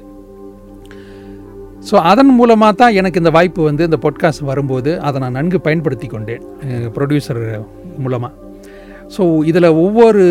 [1.89, 6.07] ஸோ அதன் மூலமாக தான் எனக்கு இந்த வாய்ப்பு வந்து இந்த பொட்காஸ்ட் வரும்போது அதை நான் நன்கு பயன்படுத்தி
[6.13, 6.43] கொண்டேன்
[6.95, 7.43] ப்ரொடியூசர்
[8.05, 8.33] மூலமாக
[9.15, 10.23] ஸோ இதில் ஒவ்வொரு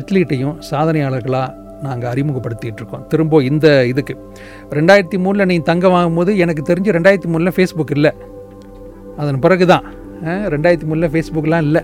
[0.00, 1.48] அத்லீட்டையும் சாதனையாளர்களாக
[1.86, 3.04] நாங்கள் அறிமுகப்படுத்திகிட்டு இருக்கோம்.
[3.12, 4.14] திரும்ப இந்த இதுக்கு.
[4.78, 8.12] ரெண்டாயிரத்தி மூணில் நீ தங்கம் வாங்கும்போது எனக்கு தெரிஞ்சு ரெண்டாயிரத்தி மூணில் ஃபேஸ்புக் இல்லை.
[9.20, 9.86] அதன் பிறகு தான்
[10.24, 11.82] ரெண்டாயிரத்தி மூணில் ஃபேஸ்புக்லாம் இல்லை.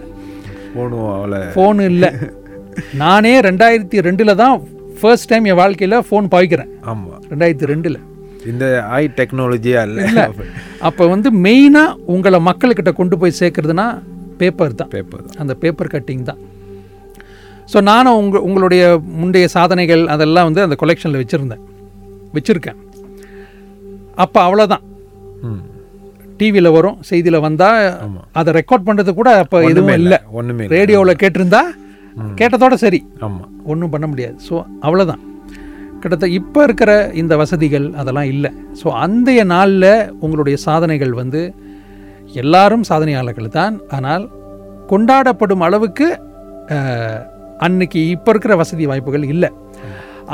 [0.78, 1.38] அவளை.
[1.38, 2.10] ஃபோனு இல்லை.
[2.94, 4.62] நானே ரெண்டாயிரத்தி ரெண்டில் தான்
[5.00, 6.68] ஃபர்ஸ்ட் டைம் என் வாழ்க்கையில் ஃபோன் பாய்க்கிறேன்.
[6.82, 7.18] ஆமா.
[7.30, 7.98] ரெண்டாயிரத்தி ரெண்டில்.
[8.46, 10.30] இந்த ஐ டெக்னாலஜியா இல்ல.
[10.80, 14.02] அப்போ வந்து மெயினாக உங்களை மக்கள்கிட்ட கொண்டு போய் சேர்க்கறதுனா
[14.38, 14.88] பேப்பர் தான்.
[14.88, 15.38] பேப்பர் தான்.
[15.38, 16.38] அந்த பேப்பர் கட்டிங் தான்.
[17.72, 21.64] ஸோ நானும் உங்க உங்களுடைய முந்தைய சாதனைகள் அதெல்லாம் வந்து அந்த கொலெக்ஷனில் வச்சுருந்தேன்.
[22.34, 22.76] வச்சுருக்கேன்.
[24.14, 24.84] அப்போ அவ்வளோதான்
[26.40, 27.84] டிவியில் வரும் செய்தியில் வந்தால்.
[28.40, 30.18] அதை ரெக்கார்ட் பண்ணுறது கூட அப்போ எதுவும் இல்லை இல்லை.
[30.76, 31.62] ரேடியோவில் கேட்டிருந்தா
[32.40, 33.00] கேட்டதோட சரி.
[33.26, 33.44] ஆமா.
[33.72, 34.36] ஒன்றும் பண்ண முடியாது.
[34.48, 34.54] ஸோ
[34.86, 35.22] அவ்வளோதான்
[36.00, 38.50] கிட்டத்தட்ட இப்போ இருக்கிற இந்த வசதிகள் அதெல்லாம் இல்லை.
[38.80, 39.92] ஸோ அந்தைய நாளில்
[40.24, 41.42] உங்களுடைய சாதனைகள் வந்து
[42.42, 43.74] எல்லாரும் சாதனையாளர்கள் தான்.
[43.96, 44.24] ஆனால்
[44.90, 46.08] கொண்டாடப்படும் அளவுக்கு
[47.66, 49.50] அன்னைக்கு இப்போ இருக்கிற வசதி வாய்ப்புகள் இல்லை.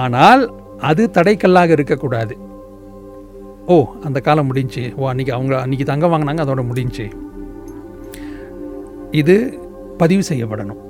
[0.04, 0.42] ஆனால்
[0.90, 2.34] அது தடைக்கல்லாக இருக்கக்கூடாது.
[3.66, 3.74] ஓ
[4.06, 7.06] அந்த காலம் முடிஞ்சுச்சு ஓ அன்னைக்கு அவங்க அன்னைக்கு தங்கம் வாங்கினாங்க அதோட முடிஞ்சுச்சு
[9.10, 9.36] இது
[10.00, 10.80] பதிவு செய்யப்படணும்.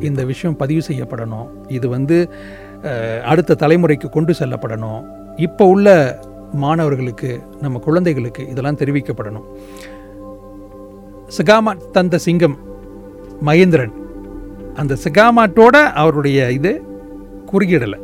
[0.00, 1.46] இந்த விஷயம் பதிவு செய்யப்படணும்.
[1.68, 2.16] இது வந்து
[3.30, 5.00] அடுத்த தலைமுறைக்கு கொண்டு செல்லப்படணும்.
[5.36, 5.88] இப்போ உள்ள
[6.52, 9.46] மாணவர்களுக்கு நம்ம குழந்தைகளுக்கு இதெல்லாம் தெரிவிக்கப்படணும்.
[11.36, 12.56] சிகாமாட் தந்த சிங்கம்
[13.48, 13.94] மகேந்திரன்.
[14.80, 16.72] அந்த சிகாமாட்டோட அவருடைய இது
[17.52, 17.98] குறுகிடலை.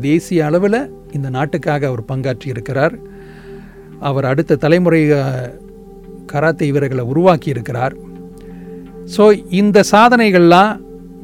[0.00, 0.80] தேசிய அளவில்
[1.16, 2.94] இந்த நாட்டுக்காக அவர் பங்காற்றி இருக்கிறார்.
[4.08, 5.00] அவர் அடுத்த தலைமுறை
[6.32, 7.94] கராத்தே வீரர்களை உருவாக்கி இருக்கிறார்.
[9.14, 9.24] ஸோ
[9.60, 10.72] இந்த சாதனைகள்லாம்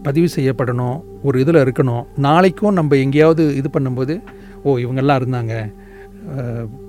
[0.07, 2.05] பதிவு செய்யப்படணும் ஒரு இதில் இருக்கணும்.
[2.27, 4.15] நாளைக்கும் நம்ம எங்கேயாவது இது பண்ணும்போது
[4.65, 5.55] ஓ இவங்கெல்லாம் இருந்தாங்க.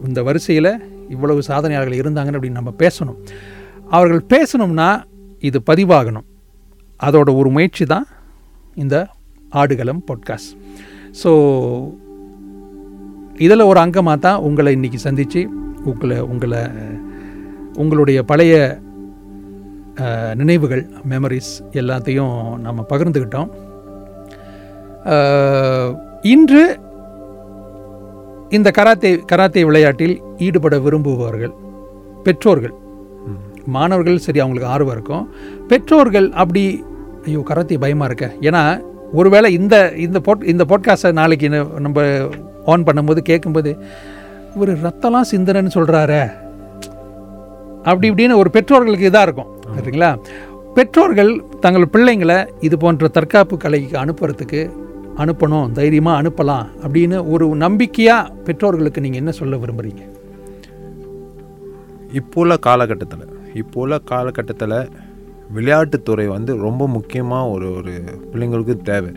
[0.07, 0.71] இந்த வரிசையில்
[1.13, 3.19] இவ்வளவு சாதனையாளர்கள் இருந்தாங்கன்னு அப்படின்னு நம்ம பேசணும்.
[3.95, 4.89] அவர்கள் பேசணும்னா
[5.49, 6.27] இது பதிவாகணும்.
[6.99, 8.07] அதோட ஒரு முயற்சி தான்
[8.83, 8.95] இந்த
[9.61, 10.53] ஆடுகளம் பாட்காஸ்ட்
[11.21, 11.31] ஸோ
[13.45, 15.41] இதில் ஒரு அங்கமாக தான் உங்களை இன்றைக்கி சந்தித்து
[15.91, 16.61] உங்களை உங்களை
[17.81, 18.53] உங்களுடைய பழைய
[20.39, 23.49] நினைவுகள் மெமரிஸ் எல்லாத்தையும் நம்ம பகிர்ந்துக்கிட்டோம்.
[26.33, 26.63] இன்று
[28.57, 30.15] இந்த கராத்தே கராத்தே விளையாட்டில்
[30.45, 31.53] ஈடுபட விரும்புபவர்கள்
[32.25, 32.75] பெற்றோர்கள்.
[33.75, 35.25] மாணவர்கள் சரி அவங்களுக்கு ஆர்வம் இருக்கும்.
[35.71, 36.63] பெற்றோர்கள் அப்படி
[37.27, 38.27] ஐயோ கராத்தே பயமாக இருக்க.
[38.47, 38.63] ஏன்னா
[39.19, 41.49] ஒருவேளை இந்த இந்த போட் இந்த போட்காஸ்ட்டை நாளைக்கு
[41.85, 42.01] நம்ம
[42.65, 43.71] ஆன் பண்ணும்போது கேட்கும்போது
[44.55, 46.23] இவர் ரத்தம்லாம் சிந்தனைன்னு சொல்கிறாரே
[47.85, 50.09] அப்படி இப்படின்னு ஒரு பெற்றோர்களுக்கு இதாக இருக்கும் சரிங்களா?
[50.75, 54.61] பெற்றோர்கள் தங்கள் பிள்ளைங்களை இது போன்ற தற்காப்பு கலைக்கு அனுப்புறதுக்கு
[55.17, 60.03] அனுப்பணும் தைரியமாக அனுப்பலாம் அப்படின்னு ஒரு நம்பிக்கையாக பெற்றோர்களுக்கு நீங்கள் என்ன சொல்ல விரும்புகிறீங்க
[62.11, 64.77] இப்போ உள்ள காலகட்டத்தில் இப்போ உள்ள காலகட்டத்தில்
[65.55, 67.93] விளையாட்டுத்துறை வந்து ரொம்ப முக்கியமாக ஒரு ஒரு
[68.31, 69.11] பிள்ளைங்களுக்கு தேவை.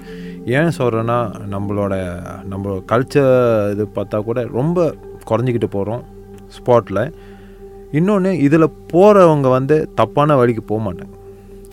[0.59, 1.19] ஏன் சொல்கிறேன்னா
[1.55, 1.95] நம்மளோட
[2.45, 3.31] நம்ம கல்ச்சர்
[3.73, 4.95] இது பார்த்தா கூட ரொம்ப
[5.31, 6.05] குறைஞ்சிக்கிட்டு போகிறோம்
[6.57, 7.03] ஸ்போர்ட்டில்
[7.93, 11.15] இன்னொன்று இதில் போகிறவங்க வந்து தப்பான வழிக்கு போக மாட்டாங்க.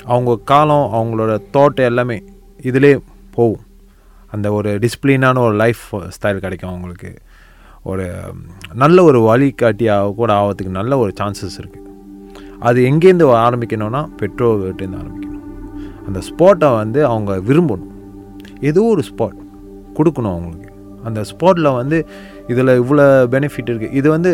[0.04, 2.18] அவங்க காலம் அவங்களோட தோட்டம் எல்லாமே
[2.62, 3.00] இதிலே
[3.38, 3.64] போகும்.
[4.32, 5.84] அந்த ஒரு டிசிப்ளினான ஒரு லைஃப்
[6.16, 7.12] ஸ்டைல் கிடைக்கும் அவங்களுக்கு.
[7.92, 8.06] ஒரு
[8.74, 11.93] நல்ல ஒரு வழிகாட்டியாக கூட ஆகிறதுக்கு நல்ல ஒரு சான்சஸ் இருக்குது
[12.70, 15.46] அது எங்கேருந்து ஆரம்பிக்கணும்னா பெற்றோர்கிட்டேருந்து ஆரம்பிக்கணும்.
[16.08, 17.92] அந்த ஸ்பாட்டை வந்து அவங்க விரும்பணும்.
[18.70, 19.40] ஏதோ ஒரு ஸ்பாட்
[19.98, 20.70] கொடுக்கணும் அவங்களுக்கு.
[21.08, 21.98] அந்த ஸ்பாட்டில் வந்து
[22.52, 24.32] இதில் இவ்வளோ பெனிஃபிட் இருக்குது இது வந்து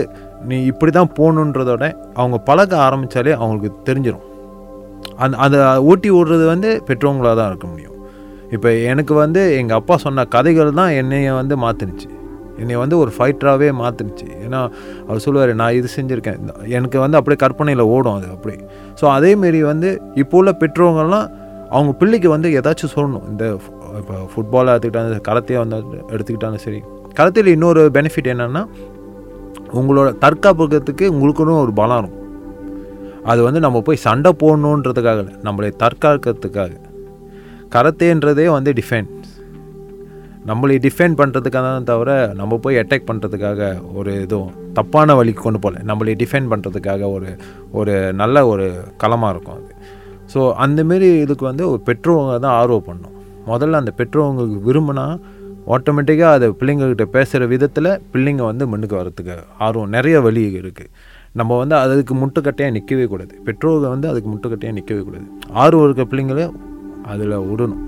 [0.50, 1.86] நீ இப்படி தான் போகணுன்றதோட
[2.20, 4.26] அவங்க பழக ஆரம்பித்தாலே அவங்களுக்கு தெரிஞ்சிடும்
[5.24, 5.60] அந்த அதை
[5.92, 7.96] ஓட்டி ஓடுறது வந்து பெற்றவங்களாக தான் இருக்க முடியும்.
[8.56, 12.08] இப்போ எனக்கு வந்து எங்கள் அப்பா சொன்ன கதைகள் தான் என்னையை வந்து மாற்றுனுச்சு
[12.60, 14.72] என்னை வந்து ஒரு ஃபைட்டராகவே மாற்றுனுச்சு ஏன்னா
[15.08, 16.39] அவர் சொல்லுவார் நான் இது செஞ்சுருக்கேன்.
[16.39, 18.56] இந்த- எனக்கு வந்து அப்படியே கற்பனையில் ஓடும் அது அப்படி
[19.02, 21.30] ஸோ அதேமாரி வந்து இப்போ உள்ள பெற்றவங்கள்லாம்
[21.69, 23.30] அவங்க பிள்ளைக்கு வந்து ஏதாச்சும் சொல்லணும்.
[23.30, 23.60] இந்த
[23.98, 26.82] இப்போ ஃபுட்பாலை எடுத்துக்கிட்டாலும் கரத்தையே வந்து எடுத்துக்கிட்டாலும் சரி.
[27.15, 28.65] கரத்தையில் இன்னொரு பெனிஃபிட் என்னென்னா
[29.74, 32.17] உங்களோட தற்காப்புக்கிறதுக்கு உங்களுக்குன்னு ஒரு பலம் இருக்கும்.
[33.24, 36.72] அது வந்து நம்ம போய் சண்டை போடணுன்றதுக்காக இல்லை நம்மளை தற்காக்கிறதுக்காக.
[37.76, 39.08] கரத்தேன்றதே வந்து டிஃபைன்
[40.50, 45.82] நம்மளை டிஃபெண்ட் பண்ணுறதுக்காக தான் தவிர நம்ம போய் அட்டாக் பண்ணுறதுக்காக ஒரு இதுவும் தப்பான வழிக்கு கொண்டு போகல.
[45.90, 47.30] நம்மளை டிஃபெண்ட் பண்ணுறதுக்காக ஒரு
[47.80, 48.66] ஒரு நல்ல ஒரு
[49.04, 49.74] களமாக இருக்கும் அது.
[50.34, 53.16] ஸோ அந்தமாரி இதுக்கு வந்து ஒரு பெற்றோங்க தான் ஆர்வம் பண்ணும்.
[53.52, 55.06] முதல்ல அந்த பெற்றோங்களுக்கு விரும்பினா
[55.76, 59.36] ஆட்டோமேட்டிக்காக அது பிள்ளைங்கக்கிட்ட பேசுகிற விதத்தில் பிள்ளைங்க வந்து முன்னுக்கு வரத்துக்கு
[59.66, 60.92] ஆர்வம் நிறைய வழி இருக்குது
[61.40, 63.34] நம்ம வந்து அதுக்கு முட்டுக்கட்டையாக நிற்கவே கூடாது.
[63.48, 65.28] பெற்றோர்கள் வந்து அதுக்கு முட்டுக்கட்டையாக நிற்கவே கூடாது.
[65.64, 66.46] ஆர்வம் இருக்க பிள்ளைங்கள
[67.14, 67.84] அதில் விடணும்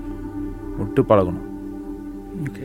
[0.80, 1.48] விட்டு பழகணும்.
[2.46, 2.64] ஓகே.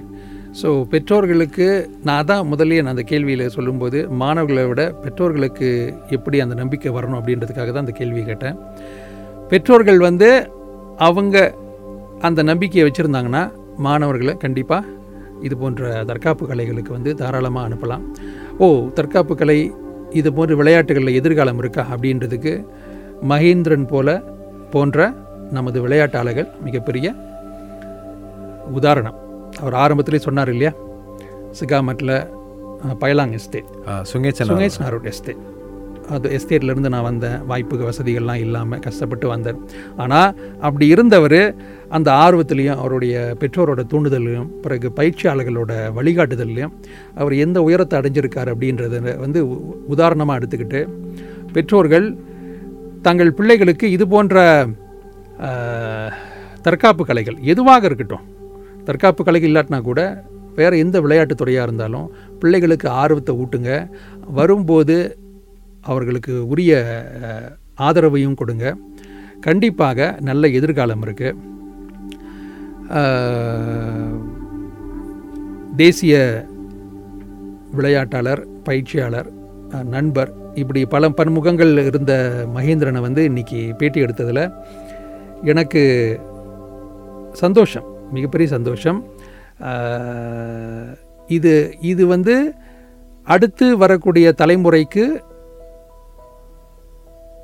[0.60, 1.68] ஸோ பெற்றோர்களுக்கு
[2.08, 5.70] நான் தான் முதலே நான் அந்த கேள்வியில் சொல்லும்போது மாணவர்களை விட பெற்றோர்களுக்கு
[6.18, 8.58] எப்படி அந்த நம்பிக்கை வரணும் அப்படின்றதுக்காக தான் அந்த கேள்வி கேட்டேன்.
[9.52, 10.30] பெற்றோர்கள் வந்து
[11.08, 11.38] அவங்க
[12.28, 13.44] அந்த நம்பிக்கையை வச்சுருந்தாங்கன்னா
[13.88, 14.96] மாணவர்களை கண்டிப்பாக
[15.48, 18.06] இது போன்ற தற்காப்பு கலைகளுக்கு வந்து தாராளமாக அனுப்பலாம்.
[18.64, 18.68] ஓ
[19.00, 19.60] தற்காப்பு கலை
[20.20, 22.54] இது போன்ற விளையாட்டுகளில் எதிர்காலம் இருக்கா அப்படின்றதுக்கு
[23.32, 24.18] மகேந்திரன் போல
[24.74, 25.08] போன்ற
[25.58, 27.08] நமது விளையாட்டாளர்கள் மிகப்பெரிய
[28.78, 29.18] உதாரணம்.
[29.62, 30.72] அவர் ஆரம்பத்திலே சொன்னார் இல்லையா?
[31.60, 32.16] சிகாமட்டில்
[33.02, 33.70] பயலாங் எஸ்டேட்
[34.12, 35.44] சுங்கேச்சன் சுங்கேஷ் நாரோட் எஸ்டேட்
[36.10, 39.58] அது எஸ்டேட்லேருந்து நான் வந்தேன் வாய்ப்பு வசதிகள்லாம் இல்லாமல் கஷ்டப்பட்டு வந்தேன்
[39.96, 40.30] ஆனால்
[40.60, 41.40] அப்படி இருந்தவர்
[41.90, 46.74] அந்த ஆர்வத்திலையும் அவருடைய பெற்றோரோட தூண்டுதலையும் பிறகு பயிற்சியாளர்களோட வழிகாட்டுதல்லையும்
[47.16, 49.42] அவர் எந்த உயரத்தை அடைஞ்சிருக்கார் அப்படின்றத வந்து
[49.88, 50.82] உதாரணமாக எடுத்துக்கிட்டு
[51.54, 52.08] பெற்றோர்கள்
[53.02, 54.38] தங்கள் பிள்ளைகளுக்கு இது போன்ற
[56.62, 58.26] தற்காப்பு கலைகள் எதுவாக இருக்கட்டும்
[58.88, 60.02] தற்காப்பு கலைகள் இல்லாட்டினா கூட
[60.60, 62.08] வேறு எந்த விளையாட்டுத் துறையாக இருந்தாலும்
[62.40, 63.72] பிள்ளைகளுக்கு ஆர்வத்தை ஊட்டுங்க.
[64.40, 64.98] வரும்போது
[65.90, 66.74] அவர்களுக்கு உரிய
[67.88, 68.66] ஆதரவையும் கொடுங்க.
[69.46, 71.36] கண்டிப்பாக நல்ல எதிர்காலம் இருக்குது
[75.76, 76.16] தேசிய
[77.78, 79.30] விளையாட்டாளர் பயிற்சியாளர்
[79.96, 80.32] நண்பர்
[80.62, 82.14] இப்படி பல பன்முகங்கள் இருந்த
[82.56, 84.44] மகேந்திரனை வந்து இன்னைக்கு பேட்டி எடுத்ததில்
[85.54, 85.84] எனக்கு
[87.44, 87.88] சந்தோஷம்.
[88.12, 89.06] மிகப்பெரிய சந்தோஷம்.
[91.28, 92.54] இது இது வந்து
[93.24, 95.22] அடுத்து வரக்கூடிய தலைமுறைக்கு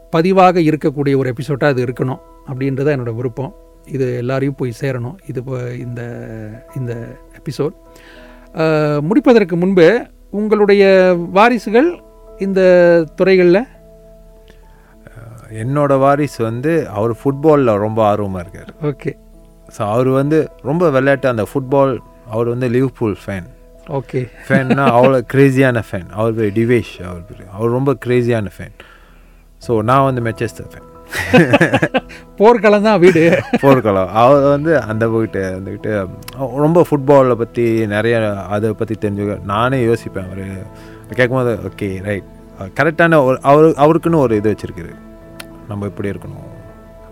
[0.10, 3.56] பதிவாக இருக்கக்கூடிய ஒரு எபிசோடாக அது இருக்கணும் அப்படின்றத என்னோட விருப்பம்.
[3.86, 5.16] இது எல்லாரையும் போய் சேரணும்.
[5.28, 5.44] இது
[5.80, 6.02] இந்த
[6.76, 7.76] இந்த எபிசோட்.
[9.02, 10.84] முடிப்பதற்கு முன்பு உங்களுடைய
[11.34, 11.90] வாரிசுகள்
[12.40, 12.62] இந்த
[13.16, 13.64] துறைகளில்?
[15.64, 18.72] என்னோட வாரிசு வந்து அவர் ஃபுட்பாலில் ரொம்ப ஆர்வமாக இருக்கார்.
[18.82, 19.12] ஓகே.
[19.76, 21.94] ஸோ அவர் வந்து ரொம்ப விளையாட்டு அந்த ஃபுட்பால்
[22.34, 23.48] அவர் வந்து லிவ்பூல் ஃபேன்
[23.98, 27.46] ஓகே ஃபேன்னா அவ்வளோ கிரேசியான ஃபேன் அவர் பேர் டிவேஷ் அவர் பேர்.
[27.56, 28.76] அவர் ரொம்ப கிரேசியான ஃபேன்
[29.62, 30.90] ஸோ நான் வந்து மெச்சஸ்டர் ஃபேன்
[32.40, 33.24] போர்க்களம் தான் வீடு.
[33.64, 34.10] போர்க்களம்.
[34.22, 35.92] அவர் வந்து அந்த போயிட்டு வந்துக்கிட்டு
[36.64, 37.66] ரொம்ப ஃபுட்பாலை பற்றி
[37.96, 38.16] நிறைய
[38.56, 40.30] அதை பற்றி தெரிஞ்சுக்க நானே யோசிப்பேன்.
[40.30, 40.46] அவர்
[41.20, 42.30] கேட்கும்போது ஓகே ரைட்
[42.80, 44.94] கரெக்டான ஒரு அவர் அவருக்குன்னு ஒரு இது வச்சுருக்குது.
[45.70, 46.50] நம்ம இப்படி இருக்கணும்.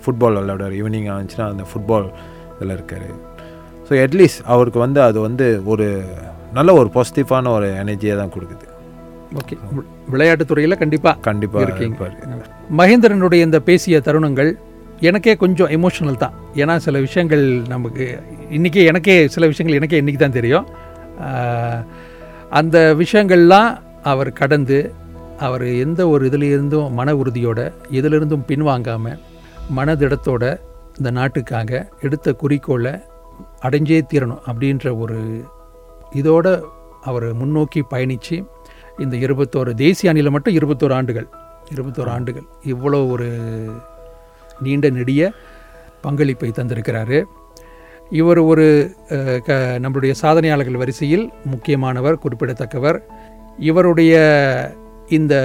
[0.04, 0.78] ஃபுட்பால் விளையாடுவார்.
[0.82, 2.08] ஈவினிங் ஆச்சுன்னா அந்த ஃபுட்பால்
[2.62, 3.08] இதில் இருக்கார்.
[3.88, 5.88] ஸோ அட்லீஸ்ட் அவருக்கு வந்து அது வந்து ஒரு
[6.58, 8.66] நல்ல ஒரு பாசிட்டிவான ஒரு எனர்ஜியை தான் கொடுக்குது.
[9.40, 9.56] ஓகே
[10.14, 12.08] விளையாட்டுத் துறையில் கண்டிப்பாக கண்டிப்பாக இருக்கீங்க.
[12.80, 14.50] மகேந்திரனுடைய இந்த பேசிய தருணங்கள்
[15.10, 16.36] எனக்கே கொஞ்சம் எமோஷனல் தான்.
[16.62, 18.06] ஏன்னா சில விஷயங்கள் நமக்கு
[18.58, 20.66] இன்றைக்கே எனக்கே சில விஷயங்கள் எனக்கே இன்றைக்கி தான் தெரியும்.
[22.60, 23.72] அந்த விஷயங்கள்லாம்
[24.12, 24.80] அவர் கடந்து
[25.46, 27.60] அவர் எந்த ஒரு இதுலேருந்தும் மன உறுதியோட
[28.00, 29.20] எதிலிருந்தும் பின்வாங்காமல்
[29.78, 30.44] மனதிடத்தோட
[31.02, 31.72] இந்த நாட்டுக்காக
[32.06, 32.92] எடுத்த குறிக்கோளை
[33.66, 35.20] அடைஞ்சே தீரணும் அப்படின்ற ஒரு
[36.20, 36.48] இதோட
[37.02, 38.38] அவர் முன்னோக்கி பயணித்து
[39.04, 41.28] இந்த இருபத்தோரு தேசிய அணியில் மட்டும் இருபத்தோரு ஆண்டுகள்
[41.74, 42.46] இருபத்தோரு ஆண்டுகள்.
[42.74, 43.28] இவ்வளோ ஒரு
[44.60, 45.32] நீண்ட நெடிய
[46.02, 47.20] பங்களிப்பை தந்திருக்கிறாரு.
[48.10, 48.68] இவர் ஒரு
[49.48, 53.00] க நம்மளுடைய சாதனையாளர்கள் வரிசையில் முக்கியமானவர் குறிப்பிடத்தக்கவர்.
[53.70, 54.14] இவருடைய
[55.10, 55.36] இந்த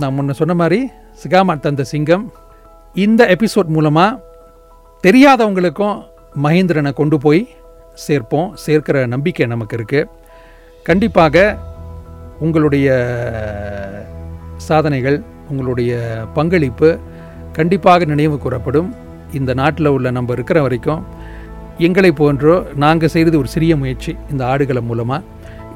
[0.00, 0.80] நான் முன்ன சொன்ன மாதிரி
[1.22, 2.26] சிகாமா தந்த சிங்கம்
[2.94, 4.26] இந்த எபிசோட் மூலமாக
[5.04, 5.96] தெரியாதவங்களுக்கும்
[6.44, 7.48] மகேந்திரனை கொண்டு போய்
[7.94, 10.08] சேர்ப்போம் சேர்க்கிற நம்பிக்கை நமக்கு இருக்குது
[10.82, 11.56] கண்டிப்பாக
[12.38, 12.88] உங்களுடைய
[14.56, 15.18] சாதனைகள்
[15.48, 15.92] உங்களுடைய
[16.34, 16.98] பங்களிப்பு
[17.52, 18.88] கண்டிப்பாக நினைவு கூறப்படும்.
[19.32, 21.04] இந்த நாட்டில் உள்ள நம்ம இருக்கிற வரைக்கும்
[21.78, 25.24] எங்களை போன்றோ நாங்கள் செய்கிறது ஒரு சிறிய முயற்சி இந்த ஆடுகளம் மூலமாக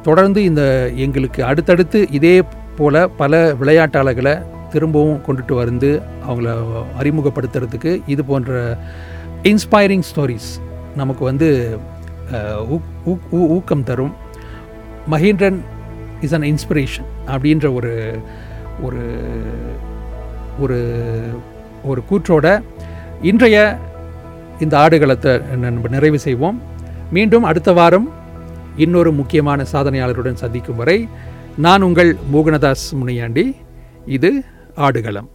[0.02, 0.62] தொடர்ந்து இந்த
[0.96, 2.42] எங்களுக்கு அடுத்தடுத்து இதே
[2.76, 4.34] போல் பல விளையாட்டாளர்களை
[4.70, 6.50] திரும்பவும் கொண்டுட்டு வந்து அவங்கள
[6.98, 8.52] அறிமுகப்படுத்துறதுக்கு இது போன்ற
[9.42, 10.60] இன்ஸ்பைரிங் ஸ்டோரிஸ்
[10.96, 11.78] நமக்கு வந்து
[12.70, 14.14] ஊக்- ஊ- ஊக்கம் தரும்.
[15.10, 15.56] மகேந்திரன்
[16.20, 18.18] இஸ் அன் இன்ஸ்பிரேஷன் அப்படின்ற ஒரு
[18.82, 19.22] ஒரு
[20.58, 21.08] ஒரு
[21.82, 22.62] ஒரு கூற்றோட
[23.22, 23.78] இன்றைய
[24.60, 26.62] இந்த ஆடுகளத்தை நம்ம நிறைவு செய்வோம்.
[27.10, 28.10] மீண்டும் அடுத்த வாரம்
[28.76, 31.08] இன்னொரு முக்கியமான சாதனையாளருடன் சந்திக்கும் வரை
[31.56, 33.56] நான் உங்கள் மோகனதாஸ் முனியாண்டி.
[34.06, 35.28] இது ஆடுகளம்.